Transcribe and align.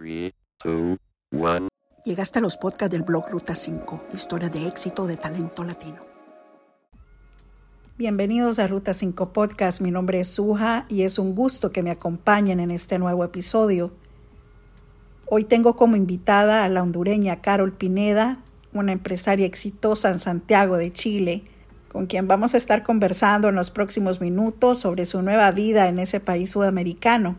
3, 0.00 0.32
2, 0.64 0.98
1. 1.32 1.68
Llegaste 2.06 2.38
a 2.38 2.42
los 2.42 2.56
podcasts 2.56 2.90
del 2.90 3.02
blog 3.02 3.28
Ruta 3.28 3.54
5, 3.54 4.04
historia 4.14 4.48
de 4.48 4.66
éxito 4.66 5.06
de 5.06 5.18
talento 5.18 5.62
latino. 5.62 5.98
Bienvenidos 7.98 8.58
a 8.58 8.66
Ruta 8.66 8.94
5 8.94 9.34
Podcast, 9.34 9.82
mi 9.82 9.90
nombre 9.90 10.20
es 10.20 10.28
Suja 10.28 10.86
y 10.88 11.02
es 11.02 11.18
un 11.18 11.34
gusto 11.34 11.70
que 11.70 11.82
me 11.82 11.90
acompañen 11.90 12.60
en 12.60 12.70
este 12.70 12.98
nuevo 12.98 13.24
episodio. 13.24 13.92
Hoy 15.26 15.44
tengo 15.44 15.76
como 15.76 15.96
invitada 15.96 16.64
a 16.64 16.70
la 16.70 16.82
hondureña 16.82 17.42
Carol 17.42 17.72
Pineda, 17.72 18.38
una 18.72 18.92
empresaria 18.92 19.44
exitosa 19.44 20.08
en 20.08 20.18
Santiago 20.18 20.78
de 20.78 20.94
Chile, 20.94 21.44
con 21.92 22.06
quien 22.06 22.26
vamos 22.26 22.54
a 22.54 22.56
estar 22.56 22.84
conversando 22.84 23.50
en 23.50 23.54
los 23.54 23.70
próximos 23.70 24.22
minutos 24.22 24.78
sobre 24.78 25.04
su 25.04 25.20
nueva 25.20 25.50
vida 25.50 25.90
en 25.90 25.98
ese 25.98 26.20
país 26.20 26.52
sudamericano. 26.52 27.36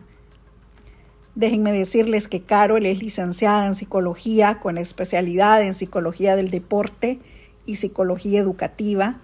Déjenme 1.34 1.72
decirles 1.72 2.28
que 2.28 2.42
Carol 2.42 2.84
es 2.84 3.00
licenciada 3.00 3.66
en 3.66 3.74
psicología 3.74 4.60
con 4.60 4.76
especialidad 4.76 5.62
en 5.62 5.72
psicología 5.72 6.36
del 6.36 6.50
deporte 6.50 7.20
y 7.64 7.76
psicología 7.76 8.38
educativa. 8.38 9.18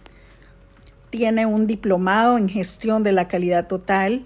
Tiene 1.10 1.44
un 1.44 1.66
diplomado 1.66 2.38
en 2.38 2.48
gestión 2.48 3.02
de 3.02 3.12
la 3.12 3.28
calidad 3.28 3.66
total, 3.66 4.24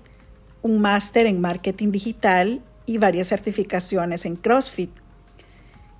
un 0.62 0.80
máster 0.80 1.26
en 1.26 1.40
marketing 1.40 1.90
digital 1.90 2.62
y 2.87 2.98
varias 2.98 3.28
certificaciones 3.28 4.26
en 4.26 4.37
CrossFit. 4.37 4.90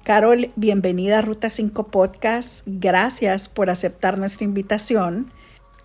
Carol, 0.04 0.52
bienvenida 0.54 1.18
a 1.18 1.23
Ruta 1.23 1.48
5 1.48 1.88
Podcast. 1.88 2.62
Gracias 2.66 3.48
por 3.48 3.70
aceptar 3.70 4.20
nuestra 4.20 4.45
invitación 4.45 5.32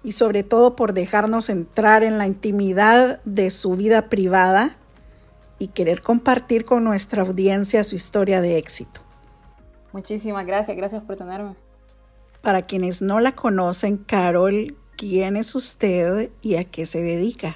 y 0.04 0.12
sobre 0.12 0.44
todo 0.44 0.76
por 0.76 0.94
dejarnos 0.94 1.50
entrar 1.50 2.04
en 2.04 2.20
la 2.20 2.28
intimidad 2.28 3.20
de 3.26 3.50
su 3.50 3.76
vida 3.76 4.10
privada 4.10 4.78
y 5.60 5.70
querer 5.70 6.02
compartir 6.02 6.66
con 6.66 6.84
nuestra 6.84 7.24
audiencia 7.24 7.84
su 7.84 7.96
historia 7.96 8.42
de 8.42 8.58
éxito. 8.58 9.02
Muchísimas 9.92 10.46
gracias, 10.46 10.76
gracias 10.78 11.04
por 11.04 11.16
tenerme. 11.16 11.56
Para 12.42 12.64
quienes 12.64 13.02
no 13.02 13.20
la 13.20 13.34
conocen, 13.34 13.98
Carol, 13.98 14.78
¿quién 14.96 15.36
es 15.36 15.56
usted 15.56 16.30
y 16.42 16.56
a 16.56 16.66
qué 16.66 16.86
se 16.86 17.02
dedica? 17.02 17.56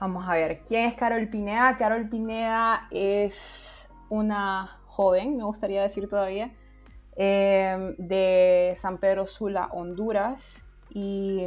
Vamos 0.00 0.28
a 0.28 0.34
ver, 0.34 0.60
¿quién 0.66 0.88
es 0.88 0.94
Carol 0.94 1.26
Pineda? 1.28 1.76
Carol 1.78 2.08
Pineda 2.08 2.86
es 2.90 3.88
una 4.10 4.78
joven, 4.86 5.36
me 5.36 5.44
gustaría 5.44 5.82
decir 5.82 6.08
todavía, 6.08 6.52
eh, 7.16 7.94
de 7.96 8.74
San 8.76 8.98
Pedro 8.98 9.26
Sula, 9.26 9.68
Honduras. 9.72 10.62
¿Y 10.90 11.42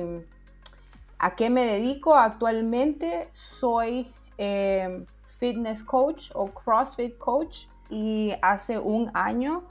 a 1.19 1.35
qué 1.35 1.49
me 1.49 1.65
dedico 1.65 2.15
actualmente? 2.15 3.29
Soy 3.31 4.11
eh, 4.37 5.05
fitness 5.39 5.83
coach 5.83 6.31
o 6.35 6.47
CrossFit 6.47 7.17
coach 7.17 7.65
y 7.89 8.33
hace 8.41 8.77
un 8.77 9.09
año 9.13 9.63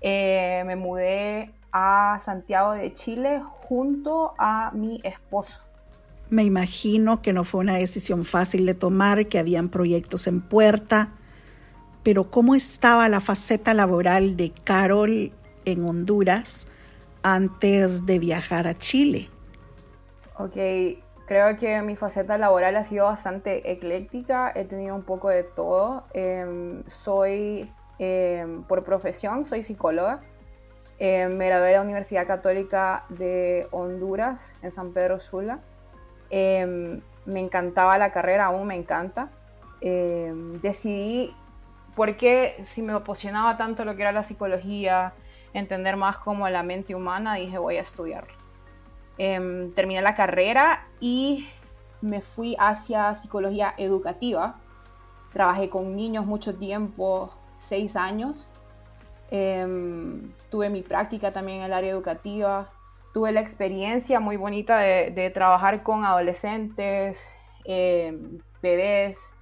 eh, 0.00 0.62
me 0.66 0.76
mudé 0.76 1.52
a 1.72 2.18
Santiago 2.22 2.72
de 2.72 2.92
Chile 2.92 3.42
junto 3.68 4.34
a 4.38 4.70
mi 4.72 5.00
esposo. 5.02 5.60
Me 6.28 6.44
imagino 6.44 7.22
que 7.22 7.32
no 7.32 7.44
fue 7.44 7.60
una 7.60 7.76
decisión 7.76 8.24
fácil 8.24 8.66
de 8.66 8.74
tomar, 8.74 9.26
que 9.28 9.38
habían 9.38 9.68
proyectos 9.68 10.26
en 10.26 10.40
puerta, 10.40 11.10
pero 12.02 12.30
¿cómo 12.30 12.54
estaba 12.54 13.08
la 13.08 13.20
faceta 13.20 13.74
laboral 13.74 14.36
de 14.36 14.52
Carol 14.52 15.32
en 15.64 15.84
Honduras 15.84 16.66
antes 17.22 18.06
de 18.06 18.18
viajar 18.18 18.66
a 18.66 18.76
Chile? 18.76 19.28
Ok, 20.38 20.56
Creo 21.26 21.56
que 21.56 21.82
mi 21.82 21.96
faceta 21.96 22.38
laboral 22.38 22.76
ha 22.76 22.84
sido 22.84 23.06
bastante 23.06 23.72
ecléctica, 23.72 24.52
he 24.54 24.64
tenido 24.64 24.94
un 24.94 25.02
poco 25.02 25.28
de 25.28 25.42
todo. 25.42 26.04
Em, 26.14 26.84
soy, 26.86 27.68
em, 27.98 28.62
por 28.62 28.84
profesión, 28.84 29.44
soy 29.44 29.64
psicóloga. 29.64 30.20
Em, 31.00 31.36
me 31.36 31.46
gradué 31.48 31.68
de 31.68 31.74
la 31.74 31.82
Universidad 31.82 32.28
Católica 32.28 33.04
de 33.08 33.66
Honduras, 33.72 34.54
en 34.62 34.70
San 34.70 34.92
Pedro 34.92 35.18
Sula. 35.18 35.58
me 36.30 37.40
encantaba 37.40 37.98
la 37.98 38.12
carrera, 38.12 38.46
aún 38.46 38.66
me 38.68 38.76
encanta. 38.76 39.30
decidí, 40.62 41.34
porque 41.94 42.64
si 42.66 42.82
me 42.82 42.92
apasionaba 42.92 43.56
tanto 43.56 43.84
lo 43.84 43.94
que 43.96 44.02
era 44.02 44.12
la 44.12 44.22
psicología, 44.22 45.12
entender 45.54 45.96
más 45.96 46.18
como 46.18 46.48
la 46.48 46.62
mente 46.62 46.94
humana, 46.94 47.34
dije 47.34 47.58
voy 47.58 47.76
a 47.76 47.82
estudiarlo. 47.82 48.35
Em, 49.18 49.72
terminé 49.72 50.02
la 50.02 50.14
carrera 50.14 50.86
y 51.00 51.48
me 52.02 52.20
fui 52.20 52.54
hacia 52.58 53.14
psicología 53.14 53.74
educativa. 53.78 54.60
Trabajé 55.32 55.70
con 55.70 55.96
niños 55.96 56.26
mucho 56.26 56.56
tiempo, 56.56 57.32
seis 57.58 57.96
años. 57.96 58.46
Em, 59.30 60.32
tuve 60.50 60.68
mi 60.70 60.82
práctica 60.82 61.32
también 61.32 61.58
en 61.58 61.64
el 61.64 61.72
área 61.72 61.90
educativa. 61.90 62.70
Tuve 63.14 63.32
la 63.32 63.40
experiencia 63.40 64.20
muy 64.20 64.36
bonita 64.36 64.78
de, 64.78 65.30
trabajar 65.30 65.82
con 65.82 66.04
adolescentes, 66.04 67.30
em, 67.64 68.38
bebés, 68.62 69.34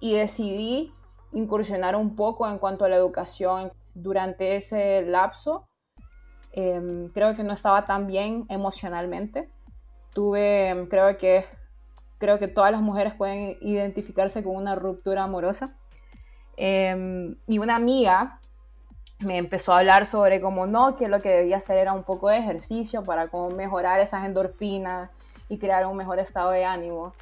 y 0.00 0.14
decidí 0.14 0.92
incursionar 1.32 1.96
un 1.96 2.16
poco 2.16 2.48
en 2.48 2.58
cuanto 2.58 2.84
a 2.84 2.88
la 2.88 2.96
educación 2.96 3.72
durante 3.94 4.56
ese 4.56 5.02
lapso 5.02 5.68
Em, 6.56 7.10
creo 7.10 7.36
que 7.36 7.44
no 7.44 7.52
estaba 7.52 7.84
tan 7.84 8.06
bien 8.06 8.46
emocionalmente. 8.48 9.50
Tuve, 10.14 10.70
em, 10.70 10.86
creo 10.88 11.14
que, 11.18 11.44
creo 12.16 12.38
que 12.38 12.48
todas 12.48 12.72
las 12.72 12.80
mujeres 12.80 13.12
pueden 13.12 13.58
identificarse 13.60 14.42
con 14.42 14.56
una 14.56 14.74
ruptura 14.74 15.24
amorosa. 15.24 15.76
Em, 16.56 17.36
y 17.46 17.58
una 17.58 17.76
amiga 17.76 18.40
me 19.18 19.36
empezó 19.36 19.74
a 19.74 19.78
hablar 19.80 20.06
sobre 20.06 20.40
cómo 20.40 20.66
no, 20.66 20.96
que 20.96 21.08
lo 21.08 21.20
que 21.20 21.28
debía 21.28 21.58
hacer 21.58 21.76
era 21.76 21.92
un 21.92 22.04
poco 22.04 22.30
de 22.30 22.38
ejercicio 22.38 23.02
para 23.02 23.28
cómo 23.28 23.50
mejorar 23.50 24.00
esas 24.00 24.24
endorfinas 24.24 25.10
y 25.50 25.58
crear 25.58 25.86
un 25.86 25.96
mejor 25.96 26.18
estado 26.20 26.52
de 26.52 26.64
ánimo. 26.64 27.12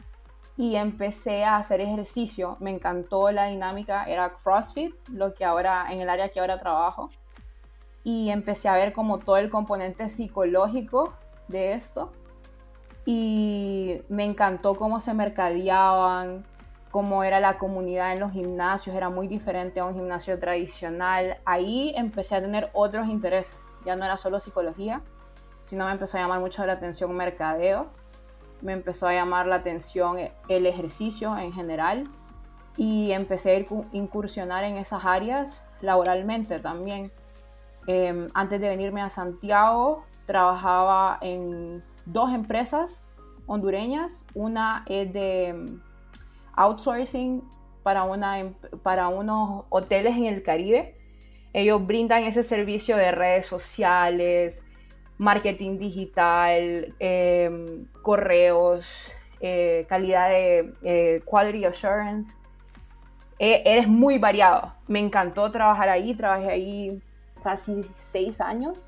Y 0.56 0.76
empecé 0.76 1.44
a 1.44 1.56
hacer 1.56 1.80
ejercicio, 1.80 2.56
me 2.60 2.70
encantó 2.70 3.32
la 3.32 3.46
dinámica, 3.46 4.04
era 4.04 4.32
CrossFit, 4.34 4.94
lo 5.08 5.34
que 5.34 5.44
ahora, 5.44 5.86
en 5.90 6.00
el 6.00 6.08
área 6.08 6.28
que 6.28 6.38
ahora 6.38 6.56
trabajo 6.58 7.10
y 8.04 8.30
empecé 8.30 8.68
a 8.68 8.74
ver 8.74 8.92
como 8.92 9.18
todo 9.18 9.38
el 9.38 9.50
componente 9.50 10.08
psicológico 10.08 11.14
de 11.48 11.72
esto 11.72 12.12
y 13.06 14.00
me 14.08 14.24
encantó 14.24 14.76
cómo 14.76 15.00
se 15.00 15.14
mercadeaban, 15.14 16.44
cómo 16.90 17.24
era 17.24 17.40
la 17.40 17.58
comunidad 17.58 18.12
en 18.12 18.20
los 18.20 18.32
gimnasios, 18.32 18.94
era 18.94 19.10
muy 19.10 19.26
diferente 19.26 19.80
a 19.80 19.84
un 19.84 19.94
gimnasio 19.94 20.38
tradicional. 20.38 21.38
Ahí 21.44 21.92
empecé 21.96 22.36
a 22.36 22.40
tener 22.40 22.70
otros 22.72 23.08
intereses, 23.08 23.56
ya 23.84 23.96
no 23.96 24.04
era 24.04 24.16
solo 24.16 24.40
psicología, 24.40 25.02
sino 25.64 25.86
me 25.86 25.92
empezó 25.92 26.18
a 26.18 26.20
llamar 26.20 26.40
mucho 26.40 26.64
la 26.64 26.74
atención 26.74 27.14
mercadeo, 27.14 27.88
me 28.62 28.72
empezó 28.72 29.06
a 29.06 29.12
llamar 29.12 29.46
la 29.46 29.56
atención 29.56 30.18
el 30.48 30.66
ejercicio 30.66 31.36
en 31.36 31.52
general 31.52 32.04
y 32.76 33.12
empecé 33.12 33.56
a 33.56 33.66
incursionar 33.92 34.64
en 34.64 34.76
esas 34.76 35.04
áreas 35.04 35.62
laboralmente 35.80 36.58
también. 36.60 37.12
Em, 37.86 38.26
antes 38.34 38.60
de 38.60 38.68
venirme 38.68 39.02
a 39.02 39.10
Santiago, 39.10 40.04
trabajaba 40.26 41.18
en 41.20 41.82
dos 42.06 42.32
empresas 42.32 43.02
hondureñas. 43.46 44.24
Una 44.34 44.84
es 44.88 45.12
de 45.12 45.48
em, 45.48 45.80
outsourcing 46.54 47.42
em, 47.84 48.54
para 48.82 49.08
unos 49.08 49.64
hoteles 49.68 50.16
en 50.16 50.26
el 50.26 50.42
Caribe. 50.42 50.96
Ellos 51.52 51.86
brindan 51.86 52.24
ese 52.24 52.42
servicio 52.42 52.96
de 52.96 53.12
redes 53.12 53.46
sociales, 53.46 54.60
marketing 55.18 55.78
digital, 55.78 56.94
correos, 58.02 59.12
eh, 59.40 59.84
calidad 59.88 60.30
de 60.30 60.72
eh, 60.82 61.22
quality 61.24 61.64
assurance. 61.66 62.38
E, 63.38 63.62
eres 63.66 63.86
muy 63.86 64.18
variado. 64.18 64.72
Me 64.86 65.00
encantó 65.00 65.50
trabajar 65.52 65.88
ahí. 65.88 66.14
Trabajé 66.14 66.50
ahí 66.50 67.02
casi 67.44 67.82
seis 67.84 68.40
años. 68.40 68.78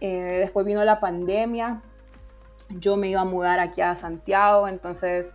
Eh, 0.00 0.38
después 0.40 0.66
vino 0.66 0.82
la 0.82 0.98
pandemia. 0.98 1.82
Yo 2.70 2.96
me 2.96 3.08
iba 3.08 3.20
a 3.20 3.24
mudar 3.24 3.60
aquí 3.60 3.82
a 3.82 3.94
Santiago, 3.94 4.66
entonces 4.66 5.32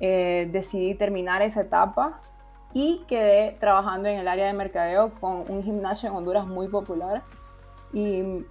eh, 0.00 0.48
decidí 0.52 0.94
terminar 0.94 1.42
esa 1.42 1.62
etapa 1.62 2.20
y 2.72 3.04
quedé 3.06 3.56
trabajando 3.60 4.08
en 4.08 4.18
el 4.18 4.28
área 4.28 4.46
de 4.46 4.52
mercadeo 4.52 5.12
con 5.20 5.44
un 5.48 5.62
gimnasio 5.62 6.08
en 6.08 6.16
Honduras 6.16 6.46
muy 6.46 6.68
popular 6.68 7.22
y 7.92 8.44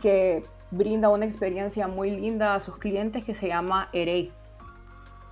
que 0.00 0.44
brinda 0.70 1.08
una 1.08 1.24
experiencia 1.24 1.86
muy 1.86 2.10
linda 2.10 2.54
a 2.54 2.60
sus 2.60 2.76
clientes 2.78 3.24
que 3.24 3.34
se 3.34 3.48
llama 3.48 3.88
Erey. 3.92 4.32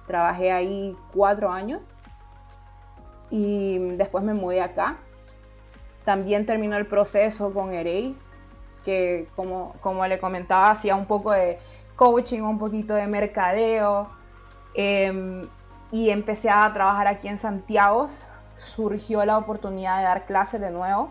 Trabajé 0.07 0.53
ahí 0.53 0.97
cuatro 1.13 1.51
años 1.51 1.83
y 3.31 3.79
después 3.97 4.25
me 4.25 4.35
mudé 4.35 4.63
acá 4.63 4.99
también 6.11 6.45
terminó 6.45 6.77
el 6.77 6.87
proceso 6.87 7.55
con 7.55 7.73
Erey, 7.73 8.17
que 8.85 9.29
como, 9.37 9.77
como 9.81 10.05
le 10.09 10.19
comentaba, 10.19 10.73
hacía 10.73 10.97
un 10.97 11.07
poco 11.07 11.31
de 11.31 11.61
coaching, 11.95 12.41
un 12.41 12.59
poquito 12.59 12.95
de 12.95 13.07
mercadeo. 13.07 14.11
Em, 14.75 15.43
y 15.93 16.11
empecé 16.11 16.51
a 16.51 16.69
trabajar 16.75 17.07
aquí 17.07 17.29
en 17.29 17.39
Santiago 17.39 18.09
surgió 18.57 19.25
la 19.25 19.39
oportunidad 19.39 19.99
de 19.99 20.03
dar 20.03 20.27
clases 20.27 20.61
de 20.61 20.73
nuevo, 20.73 21.11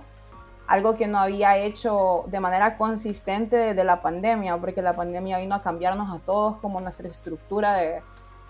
algo 0.67 0.97
que 0.97 1.07
no 1.07 1.17
había 1.17 1.55
hecho 1.55 2.25
de 2.27 2.41
manera 2.41 2.75
consistente 2.77 3.55
desde 3.55 3.85
la 3.85 4.01
pandemia, 4.01 4.57
porque 4.57 4.81
la 4.81 4.91
pandemia 4.91 5.37
vino 5.37 5.55
a 5.55 5.61
cambiarnos 5.61 6.13
a 6.13 6.19
todos 6.25 6.57
como 6.57 6.81
nuestra 6.81 7.07
estructura 7.07 7.75
de, 7.75 8.01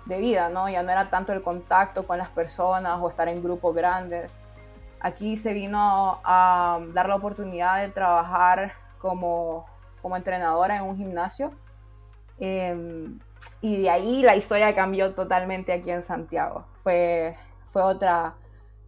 de 0.08 0.18
vida, 0.18 0.50
¿no? 0.50 0.68
Ya 0.68 0.82
no 0.82 0.90
era 0.90 1.12
tanto 1.12 1.32
el 1.32 1.44
contacto 1.44 2.08
con 2.08 2.18
las 2.18 2.30
personas 2.30 2.98
o 3.00 3.08
estar 3.08 3.28
en 3.28 3.44
grupos 3.44 3.76
grandes. 3.76 4.32
Aquí 5.00 5.38
se 5.38 5.54
vino 5.54 6.20
a 6.24 6.80
dar 6.94 7.08
la 7.08 7.16
oportunidad 7.16 7.82
de 7.82 7.90
trabajar 7.90 8.74
como, 9.00 9.66
como 10.02 10.18
entrenadora 10.18 10.78
en 10.78 10.84
un 10.84 10.98
gimnasio. 10.98 11.52
Em, 12.40 13.20
y 13.62 13.82
de 13.82 13.90
ahí 13.90 14.22
la 14.22 14.36
historia 14.36 14.76
cambió 14.76 15.14
totalmente 15.14 15.72
aquí 15.74 15.92
en 15.92 16.04
Santiago. 16.04 16.66
Fue, 16.74 17.36
fue 17.66 17.82
otra, 17.82 18.36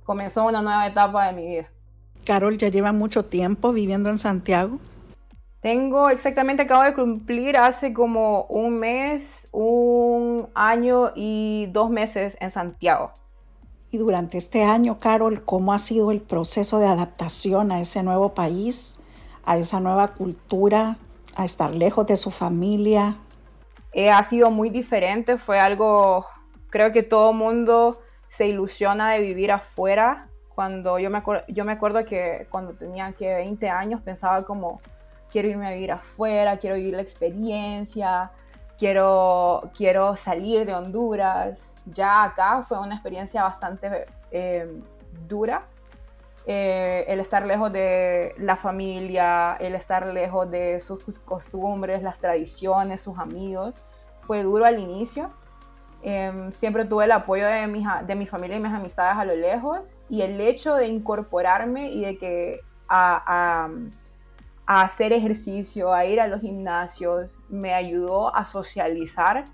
comenzó 0.03 0.45
una 0.45 0.61
nueva 0.61 0.87
etapa 0.87 1.27
de 1.27 1.33
mi 1.33 1.47
vida. 1.47 1.69
Carol 2.25 2.57
ya 2.57 2.69
lleva 2.69 2.91
mucho 2.91 3.25
tiempo 3.25 3.71
viviendo 3.71 4.09
en 4.09 4.17
Santiago. 4.17 4.79
Tengo 5.61 6.09
exactamente, 6.09 6.63
acabo 6.63 6.83
de 6.83 6.93
cumplir 6.93 7.55
hace 7.55 7.93
como 7.93 8.45
un 8.45 8.79
mes, 8.79 9.47
un 9.51 10.49
año 10.55 11.11
y 11.15 11.67
dos 11.71 11.89
meses 11.89 12.35
en 12.41 12.49
Santiago. 12.49 13.11
Y 13.91 13.97
durante 13.97 14.37
este 14.37 14.63
año, 14.63 14.99
Carol, 14.99 15.43
¿cómo 15.43 15.73
ha 15.73 15.79
sido 15.79 16.11
el 16.11 16.21
proceso 16.21 16.79
de 16.79 16.87
adaptación 16.87 17.73
a 17.73 17.81
ese 17.81 18.03
nuevo 18.03 18.33
país, 18.33 18.99
a 19.43 19.57
esa 19.57 19.81
nueva 19.81 20.09
cultura, 20.09 20.97
a 21.35 21.43
estar 21.43 21.71
lejos 21.71 22.07
de 22.07 22.15
su 22.15 22.31
familia? 22.31 23.17
Eh, 23.91 24.09
ha 24.09 24.23
sido 24.23 24.49
muy 24.49 24.69
diferente, 24.69 25.37
fue 25.37 25.59
algo, 25.59 26.25
creo 26.69 26.93
que 26.93 27.03
todo 27.03 27.33
mundo 27.33 27.99
se 28.29 28.47
ilusiona 28.47 29.11
de 29.11 29.19
vivir 29.19 29.51
afuera 29.51 30.29
cuando 30.55 30.97
yo 30.97 31.09
me, 31.09 31.21
yo 31.49 31.65
me 31.65 31.73
acuerdo 31.73 32.05
que 32.05 32.47
cuando 32.49 32.73
tenía 32.73 33.11
que 33.11 33.33
20 33.33 33.69
años 33.69 34.01
pensaba 34.01 34.45
como, 34.45 34.79
quiero 35.29 35.49
irme 35.49 35.67
a 35.67 35.71
vivir 35.71 35.91
afuera, 35.91 36.55
quiero 36.57 36.77
vivir 36.77 36.93
la 36.93 37.01
experiencia, 37.01 38.31
quiero, 38.77 39.69
quiero 39.75 40.15
salir 40.15 40.65
de 40.65 40.73
Honduras. 40.73 41.70
Ya 41.85 42.23
acá 42.23 42.63
fue 42.63 42.79
una 42.79 42.95
experiencia 42.95 43.43
bastante 43.43 44.05
eh, 44.31 44.81
dura. 45.27 45.65
Eh, 46.45 47.05
el 47.07 47.19
estar 47.19 47.45
lejos 47.45 47.71
de 47.71 48.33
la 48.37 48.55
familia, 48.55 49.57
el 49.59 49.75
estar 49.75 50.07
lejos 50.07 50.49
de 50.49 50.79
sus 50.79 51.03
costumbres, 51.19 52.01
las 52.01 52.19
tradiciones, 52.19 53.01
sus 53.01 53.19
amigos, 53.19 53.75
fue 54.19 54.41
duro 54.43 54.65
al 54.65 54.79
inicio 54.79 55.31
Em, 56.03 56.51
siempre 56.51 56.85
tuve 56.85 57.05
el 57.05 57.11
apoyo 57.11 57.45
de 57.45 57.67
mi, 57.67 57.85
de 58.07 58.15
mi 58.15 58.25
familia 58.25 58.57
y 58.57 58.59
mis 58.59 58.71
amistades 58.71 59.17
a 59.17 59.25
lo 59.25 59.35
lejos 59.35 59.81
y 60.09 60.23
el 60.23 60.41
hecho 60.41 60.75
de 60.75 60.87
incorporarme 60.87 61.91
y 61.91 62.01
de 62.01 62.17
que 62.17 62.61
a, 62.87 63.69
a, 64.65 64.81
hacer 64.81 65.13
ejercicio, 65.13 65.93
a 65.93 66.05
ir 66.05 66.19
a 66.19 66.27
los 66.27 66.41
gimnasios, 66.41 67.37
me 67.49 67.73
ayudó 67.73 68.35
a 68.35 68.45
socializar 68.45 69.45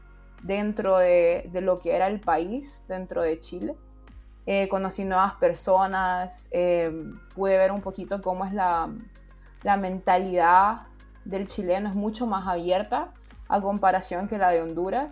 dentro 0.44 0.98
de, 0.98 1.50
de 1.52 1.62
lo 1.62 1.80
que 1.80 1.96
era 1.96 2.08
el 2.08 2.20
país, 2.20 2.82
dentro 2.88 3.22
de 3.22 3.40
Chile. 3.40 3.76
Eh, 4.50 4.70
conocí 4.70 5.04
nuevas 5.04 5.34
personas, 5.34 6.48
em, 6.52 7.20
pude 7.36 7.58
ver 7.58 7.72
un 7.74 7.82
poquito 7.82 8.22
cómo 8.22 8.46
es 8.46 8.54
la, 8.54 8.90
la 9.64 9.76
mentalidad 9.76 10.84
del 11.26 11.48
chileno, 11.48 11.90
es 11.90 11.96
mucho 11.96 12.26
más 12.28 12.48
abierta 12.48 13.14
a 13.50 13.60
comparación 13.60 14.30
que 14.30 14.38
la 14.38 14.50
de 14.52 14.62
Honduras 14.62 15.10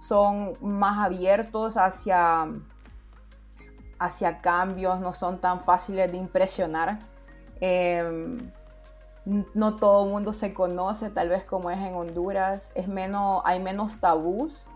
son 0.00 0.54
más 0.62 1.04
abiertos 1.04 1.76
hacia, 1.76 2.48
hacia 3.98 4.40
cambios, 4.40 4.98
no 5.00 5.12
son 5.12 5.40
tan 5.40 5.60
fáciles 5.60 6.10
de 6.10 6.16
impresionar. 6.16 6.98
Em, 7.60 8.38
no 9.54 9.76
todo 9.76 10.04
el 10.04 10.10
mundo 10.10 10.32
se 10.32 10.54
conoce, 10.54 11.10
tal 11.10 11.28
vez 11.28 11.44
como 11.44 11.70
es 11.70 11.78
en 11.78 11.94
Honduras, 11.94 12.72
es 12.74 12.88
menos, 12.88 13.42
hay 13.44 13.60
menos 13.60 14.00
tabús 14.00 14.66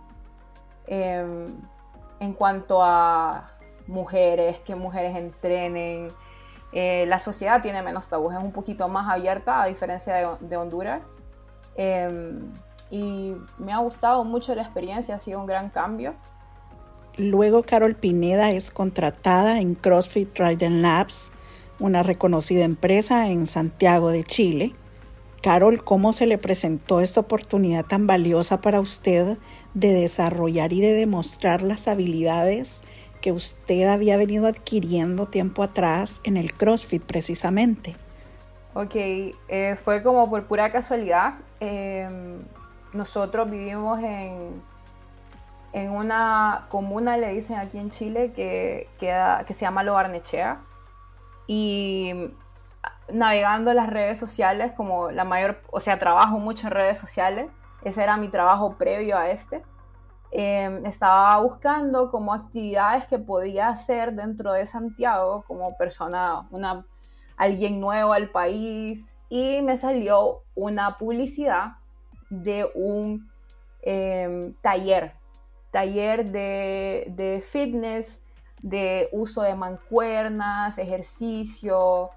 em, 0.87 1.46
en 2.20 2.32
cuanto 2.34 2.82
a 2.82 3.50
mujeres, 3.87 4.60
que 4.60 4.75
mujeres 4.75 5.16
entrenen. 5.16 6.08
Eh, 6.72 7.06
la 7.06 7.19
sociedad 7.19 7.62
tiene 7.62 7.82
menos 7.82 8.08
tabús, 8.08 8.34
es 8.34 8.43
un 8.43 8.52
poquito 8.52 8.88
más 8.88 9.08
abierta 9.10 9.62
a 9.62 9.66
diferencia 9.66 10.37
de, 10.38 10.56
Honduras. 10.56 11.02
Em, 11.75 12.52
y 12.90 13.34
me 13.56 13.72
ha 13.72 13.78
gustado 13.78 14.22
mucho 14.22 14.55
la 14.55 14.62
experiencia, 14.62 15.14
ha 15.14 15.19
sido 15.19 15.40
un 15.40 15.46
gran 15.46 15.70
cambio. 15.70 16.14
Luego 17.16 17.62
Carol 17.62 17.94
Pineda 17.94 18.50
es 18.50 18.70
contratada 18.70 19.60
en 19.60 19.75
CrossFit 19.75 20.38
Riding 20.38 20.82
Labs, 20.82 21.32
una 21.82 22.05
reconocida 22.05 22.64
empresa 22.64 23.29
en 23.29 23.46
Santiago 23.46 24.11
de 24.11 24.23
Chile. 24.23 24.73
Carol, 25.43 25.82
¿cómo 25.82 26.12
se 26.12 26.26
le 26.26 26.38
presentó 26.38 27.00
esta 27.00 27.20
oportunidad 27.20 27.84
tan 27.84 28.06
valiosa 28.06 28.61
para 28.61 28.79
usted 28.79 29.37
de 29.75 29.93
desarrollar 29.93 30.73
y 30.73 30.81
de 30.81 30.93
demostrar 30.93 31.61
las 31.61 31.88
habilidades 31.88 32.82
que 33.20 33.32
usted 33.32 33.88
había 33.88 34.17
venido 34.17 34.46
adquiriendo 34.46 35.26
tiempo 35.26 35.64
atrás 35.64 36.20
en 36.23 36.37
el 36.37 36.55
CrossFit 36.55 37.02
precisamente? 37.02 37.96
Ok, 38.75 38.94
eh, 38.94 39.76
fue 39.76 40.05
como 40.05 40.31
por 40.31 40.46
pura 40.46 40.70
casualidad. 40.70 41.34
Em, 41.58 42.43
nosotros 42.93 43.50
vivimos 43.50 43.99
en, 43.99 44.62
en 45.73 45.90
una 45.90 46.67
comuna, 46.69 47.17
le 47.17 47.32
dicen 47.32 47.56
aquí 47.56 47.79
en 47.79 47.90
Chile, 47.90 48.31
que, 48.37 48.88
que 49.00 49.55
se 49.55 49.62
llama 49.62 49.82
Lo 49.82 49.94
Barnechea. 49.94 50.61
Y 51.47 52.31
navegando 53.12 53.73
las 53.75 53.89
redes 53.89 54.19
sociales, 54.19 54.73
como 54.77 55.11
la 55.11 55.25
mayor, 55.25 55.62
o 55.71 55.81
sea, 55.81 55.99
trabajo 55.99 56.39
mucho 56.39 56.69
en 56.69 56.73
redes 56.73 56.99
sociales, 56.99 57.50
ese 57.83 58.03
era 58.03 58.17
mi 58.17 58.29
trabajo 58.29 58.77
previo 58.79 59.19
a 59.19 59.31
este. 59.31 59.62
Em, 60.31 60.87
estaba 60.87 61.39
buscando 61.41 62.11
como 62.11 62.33
actividades 62.33 63.06
que 63.06 63.19
podía 63.19 63.69
hacer 63.69 64.15
dentro 64.15 64.53
de 64.53 64.65
Santiago 64.67 65.44
como 65.47 65.77
persona, 65.77 66.49
una, 66.50 66.87
alguien 67.37 67.81
nuevo 67.81 68.15
al 68.15 68.31
país 68.31 69.15
y 69.29 69.61
me 69.62 69.77
salió 69.77 70.43
una 70.55 70.97
publicidad 70.97 71.73
de 72.31 72.67
un 72.75 73.31
em, 73.83 74.55
taller, 74.62 75.15
taller 75.71 76.31
de, 76.31 77.44
fitness, 77.47 78.21
de 78.62 79.09
uso 79.12 79.43
de 79.43 79.55
mancuernas, 79.55 80.79
ejercicio, 80.79 82.10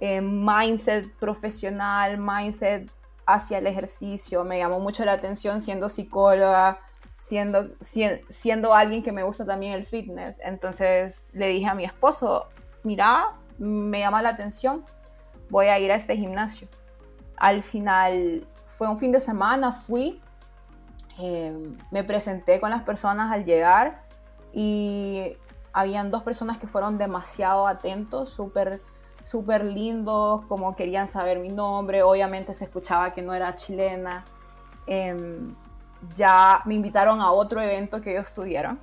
em, 0.00 0.24
mindset 0.44 1.12
profesional, 1.18 2.18
mindset 2.18 2.90
hacia 3.26 3.58
el 3.58 3.66
ejercicio. 3.66 4.44
Me 4.44 4.58
llamó 4.58 4.80
mucho 4.80 5.04
la 5.04 5.12
atención 5.12 5.60
siendo 5.60 5.88
psicóloga, 5.88 6.80
siendo, 7.18 7.68
siendo 7.80 8.74
alguien 8.74 9.02
que 9.02 9.12
me 9.12 9.22
gusta 9.22 9.44
también 9.44 9.74
el 9.74 9.86
fitness. 9.86 10.38
Entonces 10.42 11.30
le 11.34 11.48
dije 11.48 11.66
a 11.66 11.74
mi 11.74 11.84
esposo, 11.84 12.48
mira, 12.82 13.36
me 13.58 14.00
llama 14.00 14.22
la 14.22 14.30
atención, 14.30 14.84
voy 15.50 15.66
a 15.66 15.78
ir 15.78 15.92
a 15.92 15.96
este 15.96 16.16
gimnasio. 16.16 16.66
Al 17.36 17.62
final 17.62 18.46
fue 18.64 18.88
un 18.88 18.98
fin 18.98 19.12
de 19.12 19.20
semana, 19.20 19.72
fui, 19.72 20.20
eh, 21.18 21.54
me 21.90 22.02
presenté 22.04 22.58
con 22.60 22.70
las 22.70 22.82
personas 22.82 23.30
al 23.30 23.44
llegar 23.44 24.02
y 24.54 25.36
habían 25.72 26.10
dos 26.10 26.22
personas 26.22 26.58
que 26.58 26.66
fueron 26.66 26.98
demasiado 26.98 27.66
atentos, 27.66 28.30
súper 28.30 28.80
súper 29.22 29.64
lindos, 29.64 30.44
como 30.46 30.74
querían 30.74 31.08
saber 31.08 31.38
mi 31.38 31.48
nombre, 31.48 32.02
obviamente 32.02 32.54
se 32.54 32.64
escuchaba 32.64 33.12
que 33.12 33.22
no 33.22 33.34
era 33.34 33.54
chilena. 33.54 34.24
Em, 34.86 35.54
ya 36.16 36.62
me 36.64 36.74
invitaron 36.74 37.20
a 37.20 37.30
otro 37.30 37.60
evento 37.60 38.00
que 38.00 38.12
ellos 38.12 38.32
tuvieron. 38.34 38.80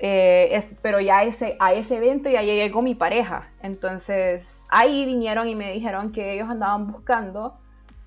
Eh, 0.00 0.60
pero 0.82 1.00
ya 1.00 1.22
ese, 1.22 1.56
a 1.60 1.72
ese 1.72 1.96
evento 1.96 2.28
ya 2.28 2.42
llegué 2.42 2.70
con 2.70 2.84
mi 2.84 2.94
pareja. 2.94 3.50
Entonces 3.62 4.64
ahí 4.68 5.04
vinieron 5.06 5.48
y 5.48 5.54
me 5.54 5.72
dijeron 5.72 6.12
que 6.12 6.32
ellos 6.34 6.50
andaban 6.50 6.90
buscando 6.90 7.58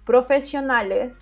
profesionales 0.05 1.15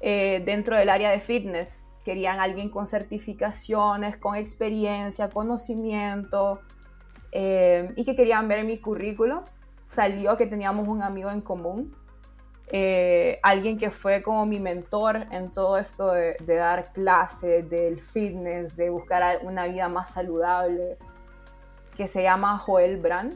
eh, 0.00 0.42
dentro 0.44 0.76
del 0.76 0.88
área 0.88 1.10
de 1.10 1.20
fitness. 1.20 1.87
Querían 2.08 2.40
alguien 2.40 2.70
con 2.70 2.86
certificaciones, 2.86 4.16
con 4.16 4.34
experiencia, 4.34 5.28
conocimiento 5.28 6.60
eh, 7.32 7.92
y 7.96 8.04
que 8.06 8.16
querían 8.16 8.48
ver 8.48 8.64
mi 8.64 8.78
currículo. 8.78 9.44
Salió 9.84 10.38
que 10.38 10.46
teníamos 10.46 10.88
un 10.88 11.02
amigo 11.02 11.30
en 11.30 11.42
común, 11.42 11.94
eh, 12.68 13.38
alguien 13.42 13.76
que 13.76 13.90
fue 13.90 14.22
como 14.22 14.46
mi 14.46 14.58
mentor 14.58 15.26
en 15.32 15.52
todo 15.52 15.76
esto 15.76 16.12
de, 16.12 16.36
de 16.40 16.54
dar 16.54 16.94
clases, 16.94 17.68
del 17.68 17.98
fitness, 17.98 18.74
de 18.74 18.88
buscar 18.88 19.40
una 19.42 19.66
vida 19.66 19.90
más 19.90 20.08
saludable, 20.08 20.96
que 21.94 22.08
se 22.08 22.22
llama 22.22 22.58
Joel 22.58 22.96
Brand. 22.96 23.34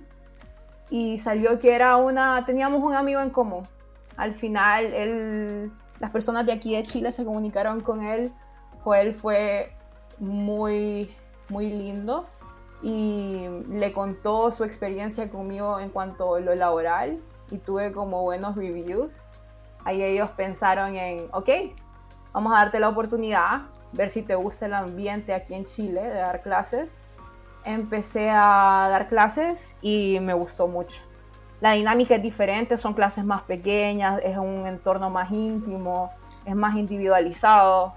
Y 0.89 1.19
salió 1.19 1.59
que 1.59 1.75
era 1.75 1.97
una, 1.97 2.47
teníamos 2.47 2.83
un 2.83 2.95
amigo 2.95 3.21
en 3.21 3.29
común 3.29 3.67
al 4.17 4.35
final, 4.35 4.85
él, 4.93 5.73
las 6.01 6.11
personas 6.11 6.47
de 6.47 6.53
aquí 6.53 6.77
de 6.77 6.83
Chile 6.85 7.13
se 7.13 7.25
comunicaron 7.25 7.81
con 7.81 8.03
él. 8.03 8.33
Joel 8.83 9.15
fue 9.15 9.73
muy, 10.19 11.15
muy 11.49 11.71
lindo 11.71 12.27
y 12.83 13.47
le 13.69 13.93
contó 13.93 14.51
su 14.51 14.65
experiencia 14.65 15.31
conmigo 15.31 15.79
en 15.79 15.91
cuanto 15.91 16.35
a 16.35 16.41
lo 16.41 16.55
laboral 16.55 17.21
y 17.51 17.59
tuve 17.59 17.93
como 17.93 18.23
buenos 18.23 18.57
reviews. 18.57 19.13
Ahí 19.85 20.03
ellos 20.03 20.31
pensaron 20.31 20.97
en, 20.97 21.29
ok, 21.33 21.49
vamos 22.33 22.53
a 22.53 22.57
darte 22.57 22.81
la 22.81 22.89
oportunidad, 22.89 23.63
ver 23.93 24.11
si 24.11 24.23
te 24.23 24.35
gusta 24.35 24.67
el 24.67 24.75
ambiente 24.75 25.35
aquí 25.35 25.55
en 25.55 25.65
Chile 25.65 26.03
de 26.03 26.15
dar 26.15 26.43
clases. 26.43 26.89
Empecé 27.65 28.31
a 28.31 28.89
dar 28.91 29.09
clases 29.09 29.77
y 29.81 30.19
me 30.21 30.35
gustó 30.35 30.67
mucho. 30.67 31.03
La 31.61 31.73
dinámica 31.73 32.17
es 32.17 32.23
diferente, 32.23 32.77
son 32.77 32.95
clases 32.95 33.25
más 33.25 33.43
pequeñas, 33.43 34.21
es 34.25 34.37
un 34.37 34.67
entorno 34.67 35.11
más 35.11 35.31
íntimo, 35.31 36.11
es 36.45 36.57
más 36.57 36.75
individualizado. 36.75 37.95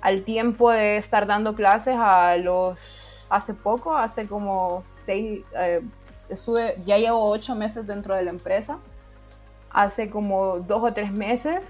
Al 0.00 0.22
tiempo 0.22 0.70
de 0.70 0.96
estar 0.96 1.26
dando 1.26 1.54
clases 1.54 1.96
a 1.98 2.36
los 2.36 2.78
hace 3.28 3.54
poco, 3.54 3.96
hace 3.96 4.26
como 4.26 4.84
seis, 4.90 5.44
eh, 5.56 5.82
estuve, 6.28 6.76
ya 6.86 6.98
llevo 6.98 7.28
ocho 7.30 7.54
meses 7.54 7.86
dentro 7.86 8.14
de 8.14 8.22
la 8.22 8.30
empresa. 8.30 8.78
Hace 9.70 10.08
como 10.08 10.60
dos 10.60 10.82
o 10.82 10.92
tres 10.94 11.12
meses, 11.12 11.62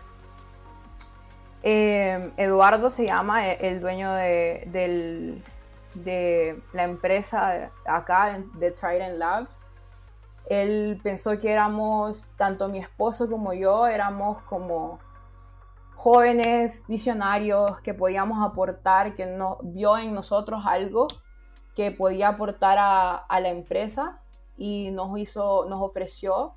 eh, 1.62 2.30
Eduardo 2.36 2.90
se 2.90 3.06
llama, 3.06 3.48
e, 3.48 3.68
el 3.68 3.80
dueño 3.80 4.12
de, 4.12 5.42
de 5.94 6.62
la 6.72 6.84
empresa 6.84 7.70
acá, 7.84 8.38
de 8.54 8.70
Trident 8.70 9.16
Labs. 9.16 9.66
Él 10.48 11.00
pensó 11.02 11.38
que 11.38 11.52
éramos, 11.52 12.24
tanto 12.36 12.68
mi 12.68 12.78
esposo 12.78 13.28
como 13.28 13.52
yo, 13.52 13.86
éramos 13.86 14.40
como 14.42 14.98
jóvenes 15.98 16.84
visionarios 16.86 17.80
que 17.80 17.92
podíamos 17.92 18.38
aportar, 18.48 19.16
que 19.16 19.26
no, 19.26 19.58
vio 19.64 19.98
en 19.98 20.14
nosotros 20.14 20.62
algo 20.64 21.08
que 21.74 21.90
podía 21.90 22.28
aportar 22.28 22.78
a, 22.78 23.40
la 23.40 23.48
empresa 23.48 24.20
y 24.56 24.92
nos 24.92 25.18
hizo, 25.18 25.66
nos 25.68 25.82
ofreció 25.82 26.54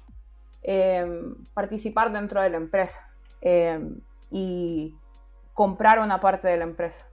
em, 0.61 1.33
participar 1.55 2.11
dentro 2.11 2.39
de 2.39 2.51
la 2.51 2.57
empresa 2.57 3.09
em, 3.41 3.99
y 4.29 4.95
comprar 5.55 5.97
una 5.97 6.19
parte 6.19 6.47
de 6.47 6.57
la 6.57 6.65
empresa. 6.65 7.07